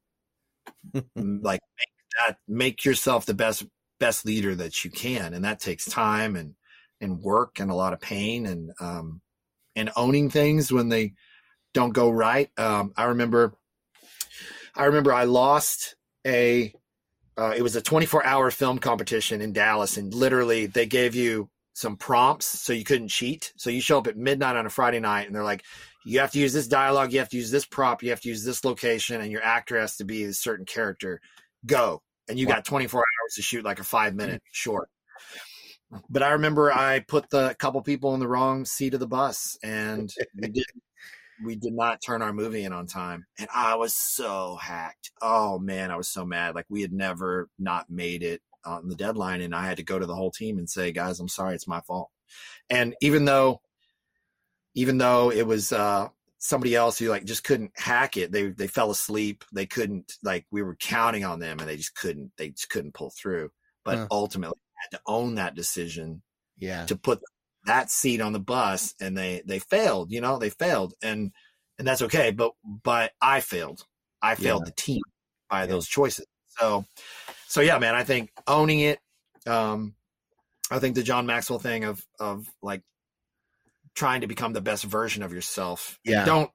[1.17, 3.67] like make that make yourself the best
[3.99, 6.55] best leader that you can, and that takes time and
[7.01, 9.21] and work and a lot of pain and um,
[9.77, 11.15] and owning things when they
[11.75, 12.51] don't go right.
[12.59, 13.55] Um, I remember,
[14.75, 16.73] I remember I lost a.
[17.37, 21.49] Uh, it was a 24 hour film competition in Dallas, and literally they gave you
[21.73, 23.53] some prompts so you couldn't cheat.
[23.57, 25.63] So you show up at midnight on a Friday night, and they're like,
[26.05, 28.29] you have to use this dialogue, you have to use this prop, you have to
[28.29, 31.21] use this location, and your actor has to be a certain character.
[31.65, 34.89] Go, and you got 24 hours to shoot like a five minute short.
[36.11, 39.57] But I remember I put the couple people in the wrong seat of the bus,
[39.63, 40.67] and we did
[41.45, 45.11] we did not turn our movie in on time and i was so hacked.
[45.21, 48.97] Oh man i was so mad like we had never not made it on the
[48.97, 51.55] deadline and i had to go to the whole team and say guys i'm sorry
[51.55, 52.11] it's my fault.
[52.71, 53.61] And even though
[54.75, 58.69] even though it was uh somebody else who like just couldn't hack it they they
[58.69, 62.51] fell asleep they couldn't like we were counting on them and they just couldn't they
[62.51, 63.51] just couldn't pull through.
[63.85, 66.23] But ultimately had to own that decision
[66.59, 66.85] yeah.
[66.87, 67.21] to put
[67.69, 70.95] that seat on the bus and they they failed you know they failed.
[71.03, 71.33] And
[71.79, 72.53] and that's okay but
[72.83, 73.87] but i failed.
[74.21, 74.71] I failed yeah.
[74.71, 75.03] the team
[75.49, 75.67] by yeah.
[75.67, 76.27] those choices.
[76.49, 76.85] So
[77.47, 78.99] so yeah man i think owning it
[79.47, 79.95] um
[80.71, 82.83] i think the john maxwell thing of of like
[83.99, 85.99] trying to become the best version of yourself.
[86.05, 86.25] Yeah.
[86.25, 86.51] don't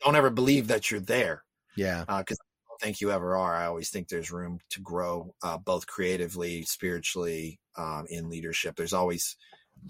[0.00, 1.42] don't ever believe that you're there
[1.76, 2.00] yeah.
[2.00, 3.54] because uh, i don't think you ever are.
[3.54, 8.76] I always think there's room to grow uh, both creatively spiritually um, in leadership.
[8.76, 9.36] There's always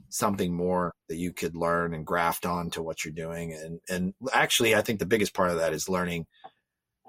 [0.09, 3.53] something more that you could learn and graft on to what you're doing.
[3.53, 6.27] And and actually, I think the biggest part of that is learning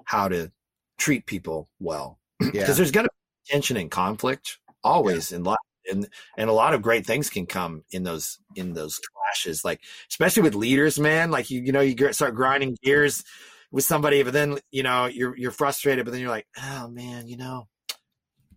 [0.04, 0.50] how to
[0.98, 2.72] treat people well, because yeah.
[2.72, 5.38] there's going to be tension and conflict always yeah.
[5.38, 5.56] in life.
[5.90, 9.80] And, and a lot of great things can come in those in those clashes like
[10.10, 13.24] especially with leaders man like you you know you start grinding gears
[13.70, 17.26] with somebody but then you know you're you're frustrated but then you're like oh man
[17.26, 17.66] you know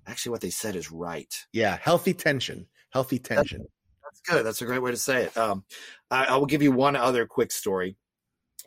[0.07, 3.80] actually what they said is right yeah healthy tension healthy tension that's,
[4.25, 5.63] that's good that's a great way to say it um
[6.09, 7.97] I, I will give you one other quick story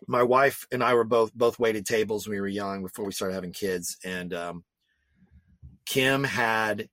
[0.07, 3.13] my wife and I were both both waited tables when we were young before we
[3.13, 4.65] started having kids, and um,
[5.87, 6.89] Kim had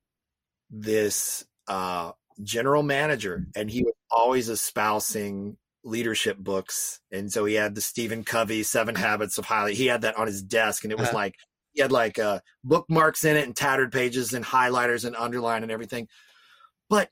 [0.69, 7.76] this uh, general manager, and he was always espousing leadership books, and so he had
[7.76, 9.76] the Stephen Covey Seven Habits of Highly.
[9.76, 11.17] He had that on his desk, and it was uh-huh.
[11.17, 11.36] like
[11.74, 15.71] he had like uh, bookmarks in it and tattered pages and highlighters and underline and
[15.71, 16.08] everything.
[16.89, 17.10] But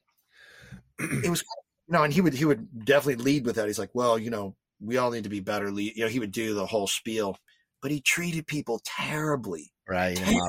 [1.00, 1.44] it was
[1.88, 3.68] you know, and he would he would definitely lead with that.
[3.68, 5.72] He's like, well, you know, we all need to be better.
[5.72, 7.38] Lead, you know, he would do the whole spiel,
[7.82, 9.72] but he treated people terribly.
[9.88, 10.18] Right.
[10.18, 10.40] Terribly.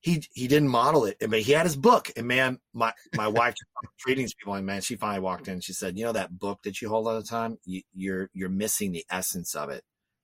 [0.00, 1.16] He he didn't model it.
[1.20, 3.54] but he had his book, and man, my my wife
[3.98, 5.60] treating these people, and man, she finally walked in.
[5.60, 7.58] She said, "You know that book that you hold all the time?
[7.64, 9.82] You, you're you're missing the essence of it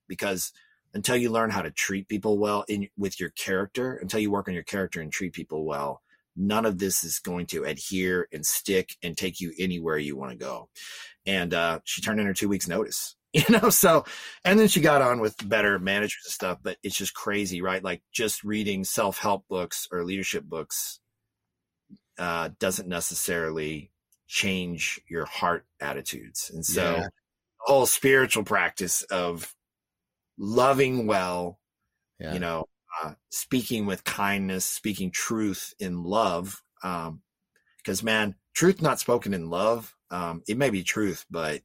[0.08, 0.52] because
[0.94, 4.46] until you learn how to treat people well in with your character, until you work
[4.46, 6.00] on your character and treat people well,
[6.36, 10.32] none of this is going to adhere and stick and take you anywhere you want
[10.32, 10.68] to go.
[11.26, 14.04] And uh, she turned in her two weeks notice, you know, so,
[14.44, 17.82] and then she got on with better managers and stuff, but it's just crazy, right?
[17.82, 21.00] Like just reading self-help books or leadership books
[22.18, 23.90] uh, doesn't necessarily
[24.26, 26.50] change your heart attitudes.
[26.52, 27.06] And so yeah.
[27.58, 29.54] whole spiritual practice of
[30.38, 31.58] loving well,
[32.18, 32.34] yeah.
[32.34, 32.66] you know,
[33.02, 36.62] uh, speaking with kindness, speaking truth in love.
[36.82, 37.22] Um,
[37.78, 41.62] because man, truth not spoken in love, um, it may be truth, but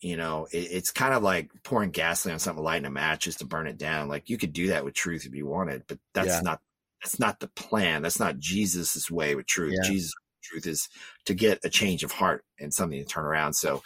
[0.00, 3.40] you know, it, it's kind of like pouring gasoline on something, lighting a match just
[3.40, 4.08] to burn it down.
[4.08, 6.40] Like you could do that with truth if you wanted, but that's yeah.
[6.42, 6.60] not
[7.02, 8.02] that's not the plan.
[8.02, 9.74] That's not Jesus's way with truth.
[9.76, 9.88] Yeah.
[9.88, 10.88] Jesus truth is
[11.26, 13.54] to get a change of heart and something to turn around.
[13.54, 13.82] So,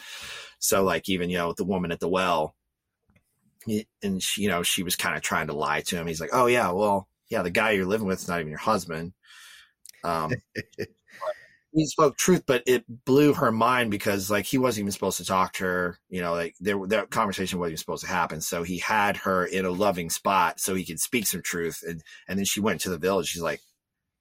[0.58, 2.54] so like even you know the woman at the well,
[4.02, 6.06] and she, you know, she was kind of trying to lie to him.
[6.06, 8.58] He's like, "Oh yeah, well, yeah, the guy you're living with is not even your
[8.58, 9.12] husband."
[10.04, 10.32] Um,
[11.72, 15.24] he spoke truth, but it blew her mind because like he wasn't even supposed to
[15.24, 15.98] talk to her.
[16.08, 18.40] You know, like there that conversation wasn't even supposed to happen.
[18.40, 21.82] So he had her in a loving spot so he could speak some truth.
[21.86, 23.28] And and then she went to the village.
[23.28, 23.60] She's like,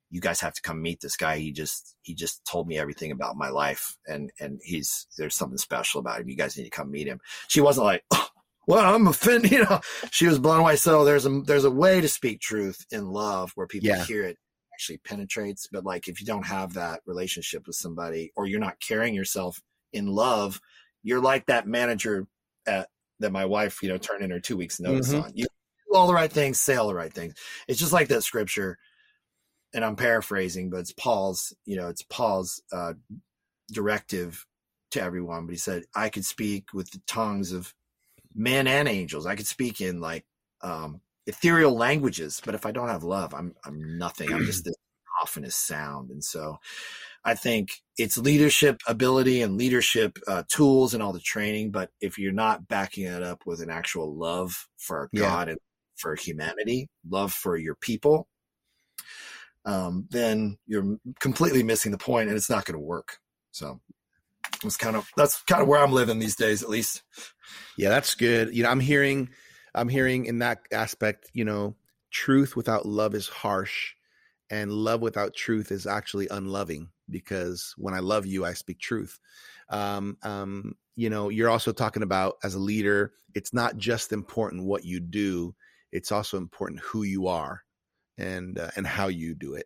[0.09, 1.39] "You guys have to come meet this guy.
[1.39, 5.57] He just he just told me everything about my life, and and he's there's something
[5.57, 6.29] special about him.
[6.29, 8.03] You guys need to come meet him." She wasn't like.
[8.11, 8.27] Oh,
[8.71, 9.51] well, I'm offended.
[9.51, 9.81] You know,
[10.11, 10.77] she was blown away.
[10.77, 14.03] So there's a there's a way to speak truth in love where people yeah.
[14.05, 14.37] hear it
[14.73, 15.67] actually penetrates.
[15.69, 19.61] But like if you don't have that relationship with somebody or you're not carrying yourself
[19.91, 20.61] in love,
[21.03, 22.27] you're like that manager
[22.65, 22.87] at,
[23.19, 25.23] that my wife, you know, turned in her two weeks notice mm-hmm.
[25.23, 25.31] on.
[25.35, 27.33] You do all the right things, say all the right things.
[27.67, 28.77] It's just like that scripture,
[29.73, 32.93] and I'm paraphrasing, but it's Paul's, you know, it's Paul's uh,
[33.71, 34.45] directive
[34.91, 35.45] to everyone.
[35.45, 37.73] But he said, I could speak with the tongues of
[38.35, 39.25] men and angels.
[39.25, 40.25] I could speak in like
[40.61, 44.31] um, ethereal languages, but if I don't have love, I'm I'm nothing.
[44.31, 44.75] I'm just this
[45.19, 46.09] cacophonous sound.
[46.09, 46.57] And so,
[47.23, 51.71] I think it's leadership ability and leadership uh, tools and all the training.
[51.71, 55.21] But if you're not backing it up with an actual love for yeah.
[55.21, 55.59] God and
[55.95, 58.27] for humanity, love for your people,
[59.65, 63.17] um, then you're completely missing the point, and it's not going to work.
[63.51, 63.79] So
[64.63, 67.01] it's kind of that's kind of where I'm living these days, at least.
[67.77, 68.55] Yeah, that's good.
[68.55, 69.29] You know, I'm hearing,
[69.73, 71.75] I'm hearing in that aspect, you know,
[72.11, 73.93] truth without love is harsh,
[74.49, 76.89] and love without truth is actually unloving.
[77.09, 79.19] Because when I love you, I speak truth.
[79.69, 84.65] Um, um, you know, you're also talking about as a leader, it's not just important
[84.65, 85.55] what you do;
[85.91, 87.63] it's also important who you are
[88.17, 89.65] and uh, and how you do it.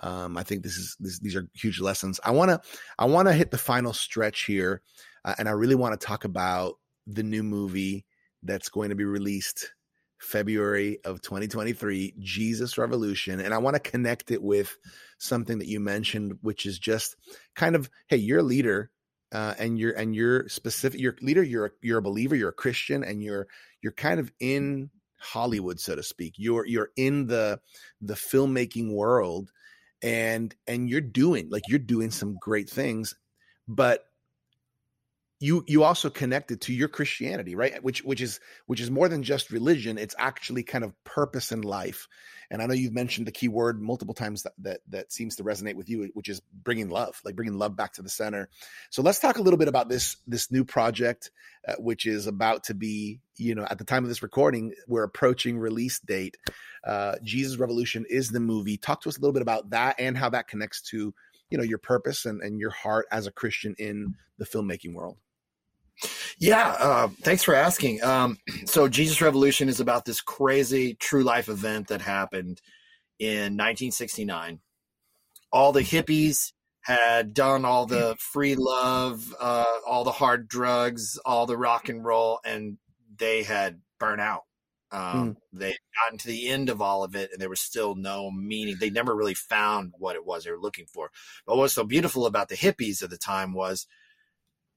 [0.00, 2.20] Um, I think this is this, these are huge lessons.
[2.24, 2.60] I want to
[2.98, 4.82] I want to hit the final stretch here,
[5.24, 6.74] uh, and I really want to talk about
[7.06, 8.06] the new movie
[8.42, 9.72] that's going to be released
[10.18, 14.76] February of 2023, Jesus Revolution, and I want to connect it with
[15.18, 17.16] something that you mentioned, which is just
[17.54, 18.90] kind of hey, you're a leader.
[19.32, 20.98] Uh, and you're and you're specific.
[20.98, 21.44] You're leader.
[21.44, 22.34] You're a, you're a believer.
[22.34, 23.46] You're a Christian, and you're
[23.80, 26.34] you're kind of in Hollywood, so to speak.
[26.36, 27.60] You're you're in the
[28.00, 29.52] the filmmaking world,
[30.02, 33.14] and and you're doing like you're doing some great things
[33.68, 34.09] but
[35.42, 37.82] you you also connected to your Christianity, right?
[37.82, 39.96] Which which is which is more than just religion.
[39.96, 42.06] It's actually kind of purpose in life.
[42.50, 45.44] And I know you've mentioned the key word multiple times that that, that seems to
[45.44, 48.50] resonate with you, which is bringing love, like bringing love back to the center.
[48.90, 51.30] So let's talk a little bit about this this new project,
[51.66, 55.04] uh, which is about to be, you know, at the time of this recording, we're
[55.04, 56.36] approaching release date.
[56.84, 58.76] Uh, Jesus Revolution is the movie.
[58.76, 61.14] Talk to us a little bit about that and how that connects to,
[61.48, 65.16] you know, your purpose and, and your heart as a Christian in the filmmaking world.
[66.38, 68.02] Yeah, uh, thanks for asking.
[68.02, 72.60] Um, so, Jesus Revolution is about this crazy true life event that happened
[73.18, 74.60] in 1969.
[75.52, 81.46] All the hippies had done all the free love, uh, all the hard drugs, all
[81.46, 82.78] the rock and roll, and
[83.18, 84.42] they had burnt out.
[84.92, 85.36] Um, mm.
[85.52, 88.30] They had gotten to the end of all of it, and there was still no
[88.30, 88.76] meaning.
[88.80, 91.10] They never really found what it was they were looking for.
[91.46, 93.86] But what was so beautiful about the hippies at the time was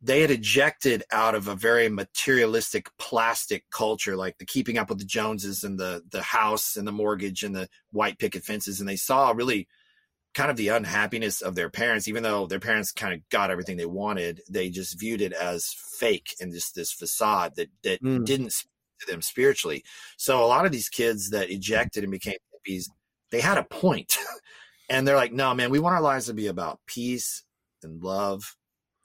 [0.03, 4.99] they had ejected out of a very materialistic plastic culture like the keeping up with
[4.99, 8.81] the joneses and the the house and the mortgage and the white picket fences.
[8.81, 9.67] And they saw really
[10.33, 12.09] kind of the unhappiness of their parents.
[12.09, 15.73] Even though their parents kind of got everything they wanted they just viewed it as
[15.97, 18.25] fake and just this facade that that mm.
[18.25, 19.85] didn't speak to them spiritually.
[20.17, 22.35] So a lot of these kids that ejected and became
[22.67, 22.89] hippies
[23.31, 24.17] they had a point.
[24.89, 27.43] And they're like no man we want our lives to be about peace
[27.83, 28.57] and love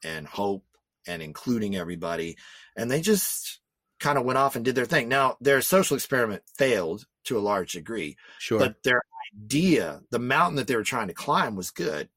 [0.02, 0.64] and hope
[1.08, 2.36] and including everybody.
[2.76, 3.60] And they just
[3.98, 5.08] kind of went off and did their thing.
[5.08, 8.16] Now, their social experiment failed to a large degree.
[8.38, 8.58] Sure.
[8.58, 9.02] But their
[9.36, 12.08] idea, the mountain that they were trying to climb was good.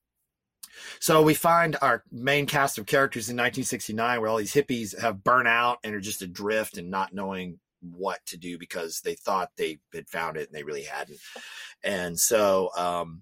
[1.00, 5.24] So we find our main cast of characters in 1969 where all these hippies have
[5.24, 9.50] burnt out and are just adrift and not knowing what to do because they thought
[9.58, 11.20] they had found it and they really hadn't.
[11.84, 13.22] And so um,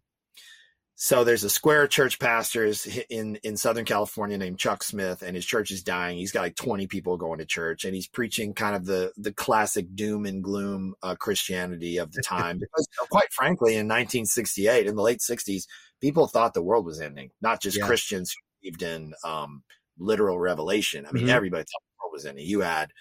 [1.01, 2.69] so there's a square church pastor
[3.09, 6.17] in in Southern California named Chuck Smith, and his church is dying.
[6.17, 9.31] He's got like 20 people going to church, and he's preaching kind of the the
[9.31, 12.59] classic doom and gloom uh, Christianity of the time.
[12.59, 15.67] because quite frankly, in 1968, in the late 60s,
[16.01, 17.29] people thought the world was ending.
[17.41, 17.85] Not just yeah.
[17.85, 19.63] Christians who believed in um,
[19.97, 21.05] literal revelation.
[21.05, 21.33] I mean, mm-hmm.
[21.33, 22.45] everybody thought the world was ending.
[22.45, 22.91] You had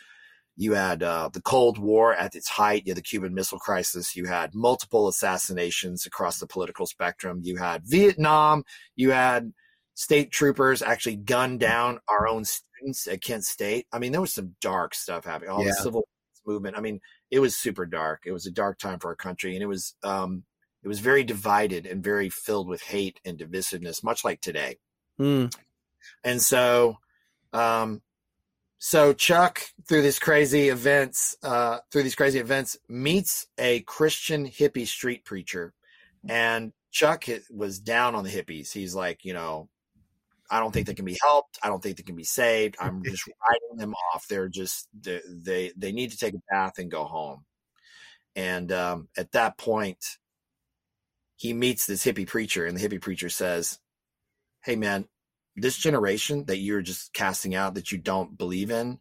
[0.60, 2.82] you had uh, the Cold War at its height.
[2.84, 4.16] You had the Cuban Missile Crisis.
[4.16, 7.42] You had multiple assassinations across the political spectrum.
[7.44, 8.64] You had Vietnam.
[8.96, 9.52] You had
[9.94, 13.86] state troopers actually gunned down our own students at Kent State.
[13.92, 15.50] I mean, there was some dark stuff happening.
[15.50, 15.70] All yeah.
[15.70, 16.08] the civil
[16.44, 16.76] movement.
[16.76, 16.98] I mean,
[17.30, 18.22] it was super dark.
[18.26, 20.42] It was a dark time for our country, and it was um,
[20.82, 24.78] it was very divided and very filled with hate and divisiveness, much like today.
[25.20, 25.54] Mm.
[26.24, 26.98] And so,
[27.52, 28.02] um,
[28.78, 34.86] so Chuck, through these crazy events, uh, through these crazy events, meets a Christian hippie
[34.86, 35.74] street preacher,
[36.28, 38.72] and Chuck was down on the hippies.
[38.72, 39.68] He's like, you know,
[40.50, 41.58] I don't think they can be helped.
[41.62, 42.76] I don't think they can be saved.
[42.80, 44.26] I'm just writing them off.
[44.28, 47.44] They're just they they, they need to take a bath and go home.
[48.36, 50.18] And um, at that point,
[51.34, 53.80] he meets this hippie preacher, and the hippie preacher says,
[54.62, 55.08] "Hey, man,
[55.60, 58.98] this generation that you're just casting out that you don't believe in,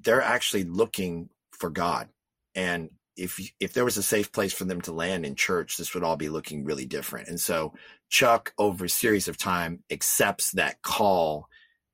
[0.00, 2.08] they're actually looking for God.
[2.54, 5.94] And if if there was a safe place for them to land in church, this
[5.94, 7.28] would all be looking really different.
[7.28, 7.72] And so
[8.08, 11.48] Chuck, over a series of time, accepts that call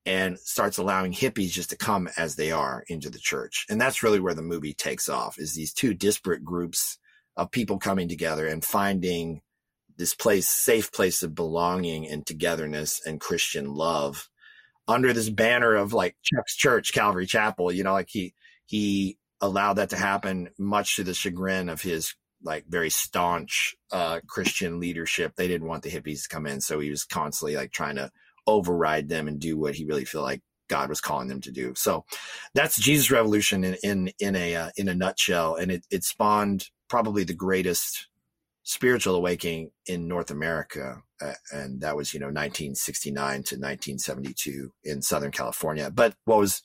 [0.05, 3.65] and starts allowing hippies just to come as they are into the church.
[3.69, 6.97] And that's really where the movie takes off is these two disparate groups
[7.37, 9.41] of people coming together and finding
[9.97, 14.29] this place, safe place of belonging and togetherness and Christian love
[14.87, 18.33] under this banner of like Chuck's church, Calvary Chapel, you know, like he,
[18.65, 24.19] he allowed that to happen much to the chagrin of his like very staunch, uh,
[24.27, 25.33] Christian leadership.
[25.35, 26.59] They didn't want the hippies to come in.
[26.59, 28.11] So he was constantly like trying to
[28.45, 31.73] override them and do what he really felt like God was calling them to do.
[31.75, 32.03] So
[32.53, 35.55] that's Jesus Revolution in, in, in a, uh, in a nutshell.
[35.55, 38.07] And it, it spawned probably the greatest
[38.63, 41.01] spiritual awakening in North America.
[41.21, 45.91] Uh, and that was, you know, 1969 to 1972 in Southern California.
[45.91, 46.61] But what was,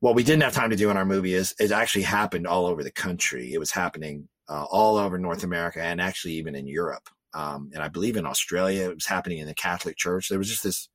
[0.00, 2.66] what we didn't have time to do in our movie is it actually happened all
[2.66, 3.52] over the country.
[3.52, 7.08] It was happening uh, all over North America and actually even in Europe.
[7.34, 10.28] Um, and I believe in Australia, it was happening in the Catholic Church.
[10.28, 10.88] There was just this,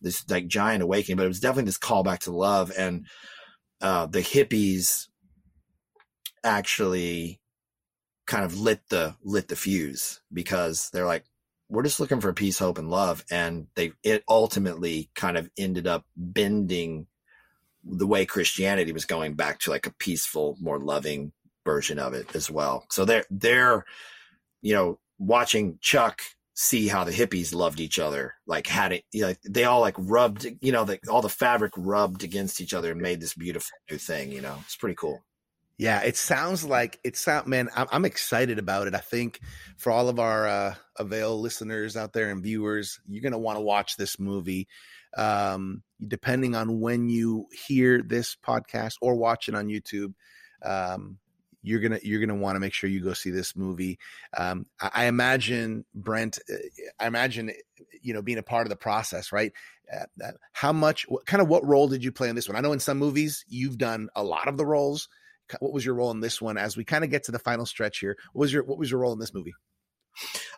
[0.00, 2.72] this like giant awakening, but it was definitely this call back to love.
[2.76, 3.06] And
[3.80, 5.08] uh, the hippies
[6.44, 7.40] actually
[8.32, 11.26] kind of lit the lit the fuse because they're like
[11.68, 15.86] we're just looking for peace hope and love and they it ultimately kind of ended
[15.86, 17.06] up bending
[17.84, 21.30] the way christianity was going back to like a peaceful more loving
[21.66, 23.84] version of it as well so they're they're
[24.62, 26.22] you know watching chuck
[26.54, 29.94] see how the hippies loved each other, like had it, you know, they all like
[29.96, 33.70] rubbed, you know, the, all the fabric rubbed against each other and made this beautiful
[33.90, 34.30] new thing.
[34.30, 35.24] You know, it's pretty cool.
[35.78, 37.68] Yeah, it sounds like it sound man.
[37.74, 38.94] I'm, I'm excited about it.
[38.94, 39.40] I think
[39.76, 43.62] for all of our uh, Avail listeners out there and viewers, you're gonna want to
[43.62, 44.68] watch this movie.
[45.16, 50.14] Um, depending on when you hear this podcast or watch it on YouTube,
[50.62, 51.18] um,
[51.62, 53.98] you're gonna you're gonna want to make sure you go see this movie.
[54.36, 56.38] Um, I, I, imagine Brent.
[56.50, 56.56] Uh,
[57.00, 57.52] I imagine
[58.02, 59.52] you know being a part of the process, right?
[59.92, 61.06] Uh, how much?
[61.08, 62.56] What kind of what role did you play in this one?
[62.56, 65.08] I know in some movies you've done a lot of the roles.
[65.60, 66.56] What was your role in this one?
[66.56, 68.90] As we kind of get to the final stretch here, what was your what was
[68.90, 69.54] your role in this movie?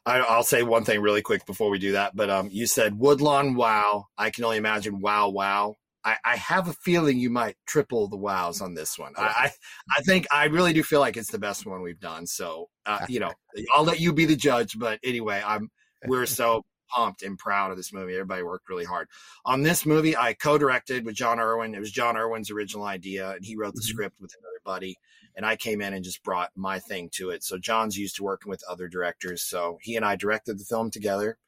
[0.07, 2.15] I, will say one thing really quick before we do that.
[2.15, 4.07] But um, you said Woodlawn Wow.
[4.19, 5.77] I can only imagine Wow Wow.
[6.05, 9.15] I, I, have a feeling you might triple the wows on this one.
[9.17, 9.51] I,
[9.91, 12.27] I think I really do feel like it's the best one we've done.
[12.27, 13.33] So uh, you know,
[13.73, 14.79] I'll let you be the judge.
[14.79, 15.71] But anyway, I'm
[16.07, 16.63] we're so
[16.95, 18.15] pumped and proud of this movie.
[18.15, 19.09] Everybody worked really hard
[19.45, 20.17] on this movie.
[20.17, 21.75] I co-directed with Jon Erwin.
[21.75, 23.89] It was Jon Erwin's original idea, and he wrote the mm-hmm.
[23.89, 24.97] script with another buddy.
[25.37, 27.43] And I came in and just brought my thing to it.
[27.43, 30.91] So Jon's used to working with other directors, so he and I directed the film
[30.91, 31.39] together,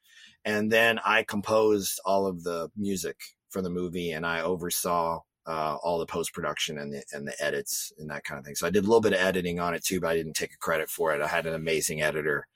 [0.45, 3.17] and then I composed all of the music
[3.49, 7.35] for the movie, and I oversaw uh, all the post production and the and the
[7.41, 8.57] edits and that kind of thing.
[8.57, 10.53] So I did a little bit of editing on it too, but I didn't take
[10.53, 11.23] a credit for it.
[11.23, 12.49] I had an amazing editor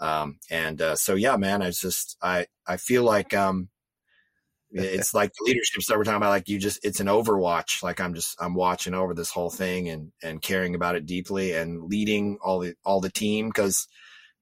[0.00, 3.68] um, and uh, so, yeah, man, I just I I feel like um,
[4.70, 6.30] it's like the leadership stuff we're talking about.
[6.30, 7.82] Like you just, it's an overwatch.
[7.82, 11.52] Like I'm just I'm watching over this whole thing and and caring about it deeply
[11.52, 13.88] and leading all the all the team because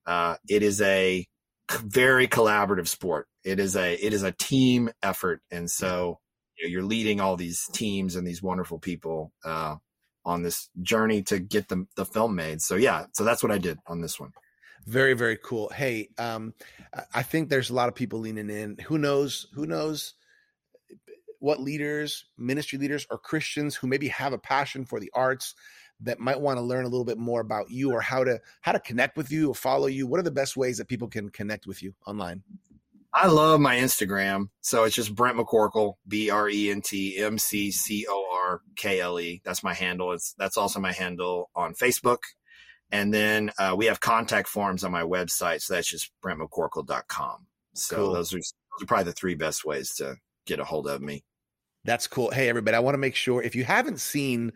[0.06, 1.26] uh, it is a
[1.70, 3.26] very collaborative sport.
[3.44, 6.18] It is a it is a team effort, and so
[6.58, 9.76] you know, you're leading all these teams and these wonderful people uh,
[10.24, 12.60] on this journey to get the the film made.
[12.60, 14.32] So yeah, so that's what I did on this one.
[14.86, 15.70] Very, very cool.
[15.70, 16.54] Hey, um,
[17.14, 18.76] I think there's a lot of people leaning in.
[18.86, 19.46] Who knows?
[19.54, 20.14] Who knows
[21.38, 25.54] what leaders, ministry leaders, or Christians who maybe have a passion for the arts
[26.00, 28.72] that might want to learn a little bit more about you or how to how
[28.72, 30.06] to connect with you or follow you.
[30.06, 32.42] What are the best ways that people can connect with you online?
[33.16, 34.48] I love my Instagram.
[34.60, 38.60] So it's just Brent McCorkle, B R E N T M C C O R
[38.76, 39.40] K L E.
[39.44, 40.12] That's my handle.
[40.12, 42.18] It's that's also my handle on Facebook.
[42.94, 45.62] And then uh, we have contact forms on my website.
[45.62, 47.46] So that's just brentmccorkle.com.
[47.74, 48.12] So cool.
[48.12, 50.14] those, are, those are probably the three best ways to
[50.46, 51.24] get a hold of me.
[51.84, 52.30] That's cool.
[52.30, 54.52] Hey, everybody, I want to make sure if you haven't seen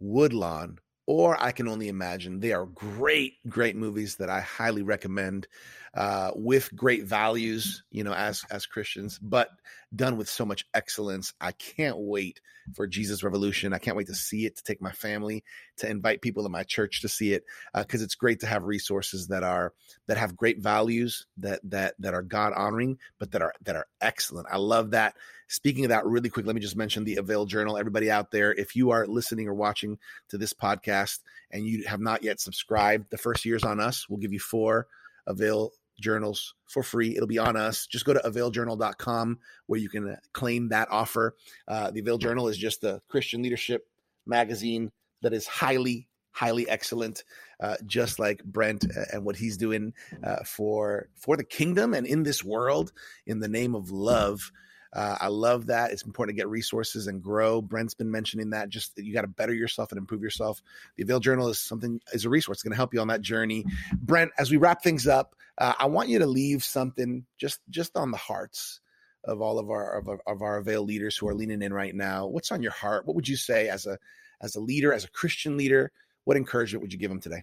[0.00, 5.46] Woodlawn or I Can Only Imagine, they are great, great movies that I highly recommend
[5.94, 9.50] uh, with great values, you know, as as Christians, but
[9.94, 11.32] done with so much excellence.
[11.40, 12.40] I can't wait
[12.74, 13.72] for Jesus Revolution.
[13.72, 15.44] I can't wait to see it, to take my family,
[15.76, 17.44] to invite people in my church to see it,
[17.74, 19.72] because uh, it's great to have resources that are
[20.08, 23.86] that have great values, that that that are God honoring, but that are that are
[24.00, 24.48] excellent.
[24.50, 25.14] I love that.
[25.48, 27.76] Speaking of that, really quick, let me just mention the Avail Journal.
[27.76, 31.20] Everybody out there, if you are listening or watching to this podcast
[31.50, 34.08] and you have not yet subscribed, the first year's on us.
[34.08, 34.86] We'll give you four
[35.26, 37.16] Avail journals for free.
[37.16, 37.86] It'll be on us.
[37.86, 41.36] Just go to availjournal.com where you can uh, claim that offer.
[41.68, 43.86] Uh, the Avail Journal is just the Christian leadership
[44.26, 44.90] magazine
[45.22, 47.24] that is highly, highly excellent,
[47.60, 49.92] uh, just like Brent uh, and what he's doing
[50.22, 52.92] uh, for for the kingdom and in this world
[53.26, 54.50] in the name of love.
[54.94, 55.90] Uh, I love that.
[55.90, 57.60] It's important to get resources and grow.
[57.60, 58.68] Brent's been mentioning that.
[58.68, 60.62] Just you got to better yourself and improve yourself.
[60.96, 62.56] The Avail Journal is something is a resource.
[62.56, 63.64] It's going to help you on that journey.
[64.00, 67.96] Brent, as we wrap things up, uh, I want you to leave something just just
[67.96, 68.80] on the hearts
[69.24, 72.26] of all of our of, of our Avail leaders who are leaning in right now.
[72.26, 73.04] What's on your heart?
[73.04, 73.98] What would you say as a
[74.40, 75.90] as a leader, as a Christian leader?
[76.24, 77.42] What encouragement would you give them today?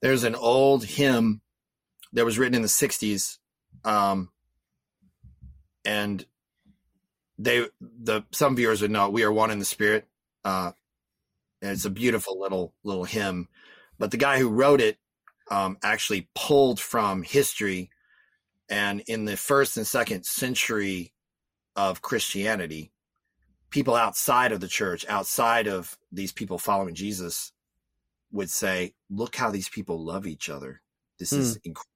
[0.00, 1.42] There's an old hymn
[2.12, 3.38] that was written in the '60s.
[3.84, 4.30] Um,
[5.84, 6.24] and
[7.38, 10.06] they the some viewers would know we are one in the spirit
[10.44, 10.72] uh
[11.60, 13.48] and it's a beautiful little little hymn.
[13.98, 14.98] But the guy who wrote it
[15.50, 17.90] um actually pulled from history
[18.68, 21.12] and in the first and second century
[21.76, 22.92] of christianity
[23.68, 27.52] people outside of the church outside of these people following jesus
[28.34, 30.82] would say look how these people love each other.
[31.18, 31.38] This mm.
[31.38, 31.88] is incredible.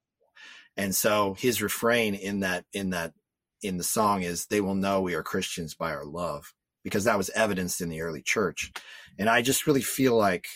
[0.77, 3.13] And so his refrain in that in that
[3.63, 6.53] in the song is they will know we are Christians by our love
[6.85, 8.73] because that was evidenced in the early church.
[9.19, 10.47] And I just really feel like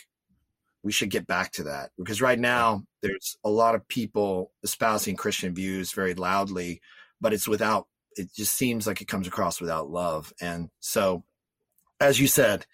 [0.83, 5.17] we should get back to that because right now there's a lot of people espousing
[5.17, 6.81] Christian views very loudly,
[7.21, 7.87] but it's without,
[8.17, 10.33] it just seems like it comes across without love.
[10.41, 11.25] And so,
[12.01, 12.67] as you said,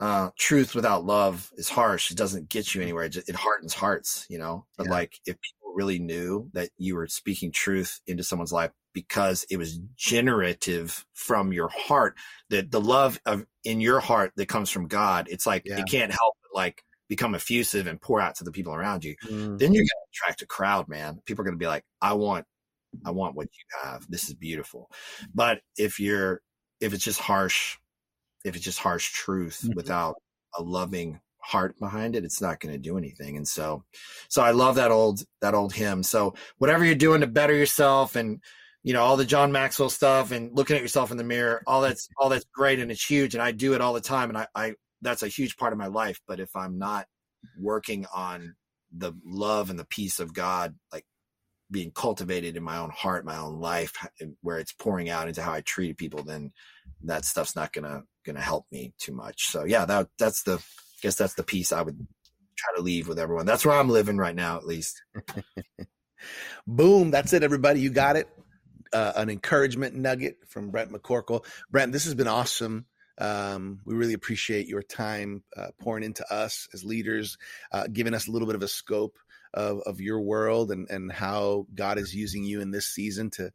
[0.00, 2.10] uh, truth without love is harsh.
[2.10, 3.04] It doesn't get you anywhere.
[3.04, 4.64] It, just, it hardens hearts, you know.
[4.76, 4.92] But yeah.
[4.92, 9.56] like, if people really knew that you were speaking truth into someone's life because it
[9.56, 12.16] was generative from your heart
[12.50, 15.78] that the love of in your heart that comes from God it's like yeah.
[15.78, 19.14] it can't help but like become effusive and pour out to the people around you
[19.24, 19.56] mm.
[19.56, 22.14] then you're going to attract a crowd man people are going to be like I
[22.14, 22.44] want
[23.06, 24.90] I want what you have this is beautiful
[25.32, 26.40] but if you're
[26.80, 27.78] if it's just harsh
[28.44, 29.76] if it's just harsh truth mm-hmm.
[29.76, 30.16] without
[30.56, 33.36] a loving heart behind it, it's not going to do anything.
[33.36, 33.82] And so,
[34.28, 36.02] so I love that old, that old hymn.
[36.02, 38.40] So whatever you're doing to better yourself and,
[38.82, 41.82] you know, all the John Maxwell stuff and looking at yourself in the mirror, all
[41.82, 42.78] that's, all that's great.
[42.78, 43.34] And it's huge.
[43.34, 44.28] And I do it all the time.
[44.30, 46.20] And I, I, that's a huge part of my life.
[46.26, 47.06] But if I'm not
[47.60, 48.54] working on
[48.96, 51.04] the love and the peace of God, like
[51.70, 53.92] being cultivated in my own heart, my own life,
[54.40, 56.52] where it's pouring out into how I treat people, then
[57.04, 59.48] that stuff's not gonna gonna help me too much.
[59.48, 62.06] So yeah, that that's the I guess that's the piece I would
[62.56, 63.46] try to leave with everyone.
[63.46, 65.00] That's where I'm living right now, at least.
[66.66, 67.10] Boom.
[67.10, 67.80] That's it, everybody.
[67.80, 68.28] You got it.
[68.92, 71.44] Uh, an encouragement nugget from Brent McCorkle.
[71.70, 72.86] Brent, this has been awesome.
[73.18, 77.36] Um, we really appreciate your time uh, pouring into us as leaders,
[77.72, 79.18] uh, giving us a little bit of a scope
[79.52, 83.52] of, of your world and, and how God is using you in this season to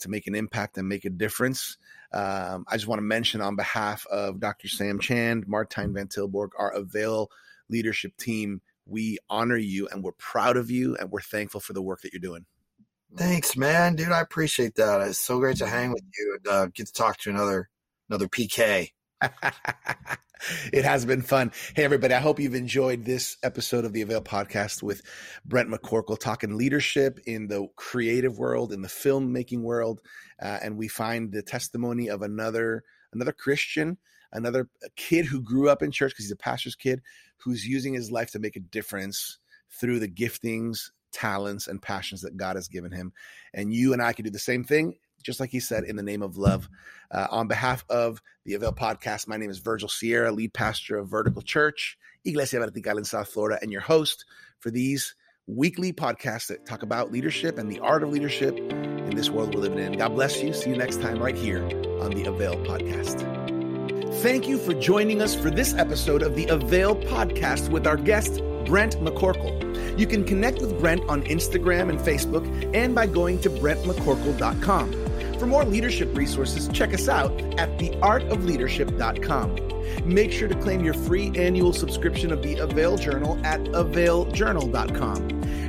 [0.00, 1.76] to make an impact and make a difference.
[2.12, 4.68] Um, I just want to mention on behalf of Dr.
[4.68, 7.30] Sam Chand, Martijn Van Tilborg, our Avail
[7.68, 11.82] leadership team, we honor you and we're proud of you and we're thankful for the
[11.82, 12.46] work that you're doing.
[13.16, 14.12] Thanks, man, dude.
[14.12, 15.00] I appreciate that.
[15.00, 17.68] It's so great to hang with you and uh, get to talk to another
[18.08, 18.90] another PK.
[20.72, 21.50] it has been fun.
[21.74, 25.02] Hey, everybody, I hope you've enjoyed this episode of the Avail podcast with
[25.46, 30.00] Brent McCorkle talking leadership in the creative world, in the filmmaking world.
[30.40, 32.84] Uh, and we find the testimony of another
[33.14, 33.96] another Christian,
[34.32, 37.00] another kid who grew up in church because he's a pastor's kid
[37.38, 39.38] who's using his life to make a difference
[39.70, 43.12] through the giftings, talents, and passions that God has given him.
[43.52, 46.02] And you and I can do the same thing just like he said, in the
[46.02, 46.68] name of love.
[47.10, 51.08] Uh, on behalf of the Avail podcast, my name is Virgil Sierra, lead pastor of
[51.08, 54.24] Vertical Church, Iglesia Vertical in South Florida, and your host
[54.60, 55.14] for these
[55.46, 59.62] weekly podcasts that talk about leadership and the art of leadership in this world we're
[59.62, 59.92] living in.
[59.92, 60.52] God bless you.
[60.52, 61.64] See you next time right here
[62.00, 63.37] on the Avail podcast.
[64.18, 68.42] Thank you for joining us for this episode of the Avail podcast with our guest,
[68.66, 69.96] Brent McCorkle.
[69.96, 72.44] You can connect with Brent on Instagram and Facebook
[72.74, 75.38] and by going to brentmccorkle.com.
[75.38, 80.04] For more leadership resources, check us out at theartofleadership.com.
[80.04, 85.16] Make sure to claim your free annual subscription of the Avail Journal at availjournal.com.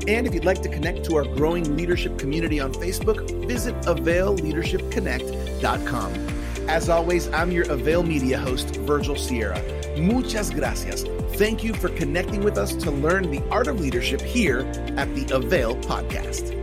[0.07, 6.38] And if you'd like to connect to our growing leadership community on Facebook, visit availleadershipconnect.com.
[6.67, 9.61] As always, I'm your Avail Media host, Virgil Sierra.
[9.97, 11.03] Muchas gracias.
[11.35, 14.59] Thank you for connecting with us to learn the art of leadership here
[14.97, 16.58] at the Avail Podcast.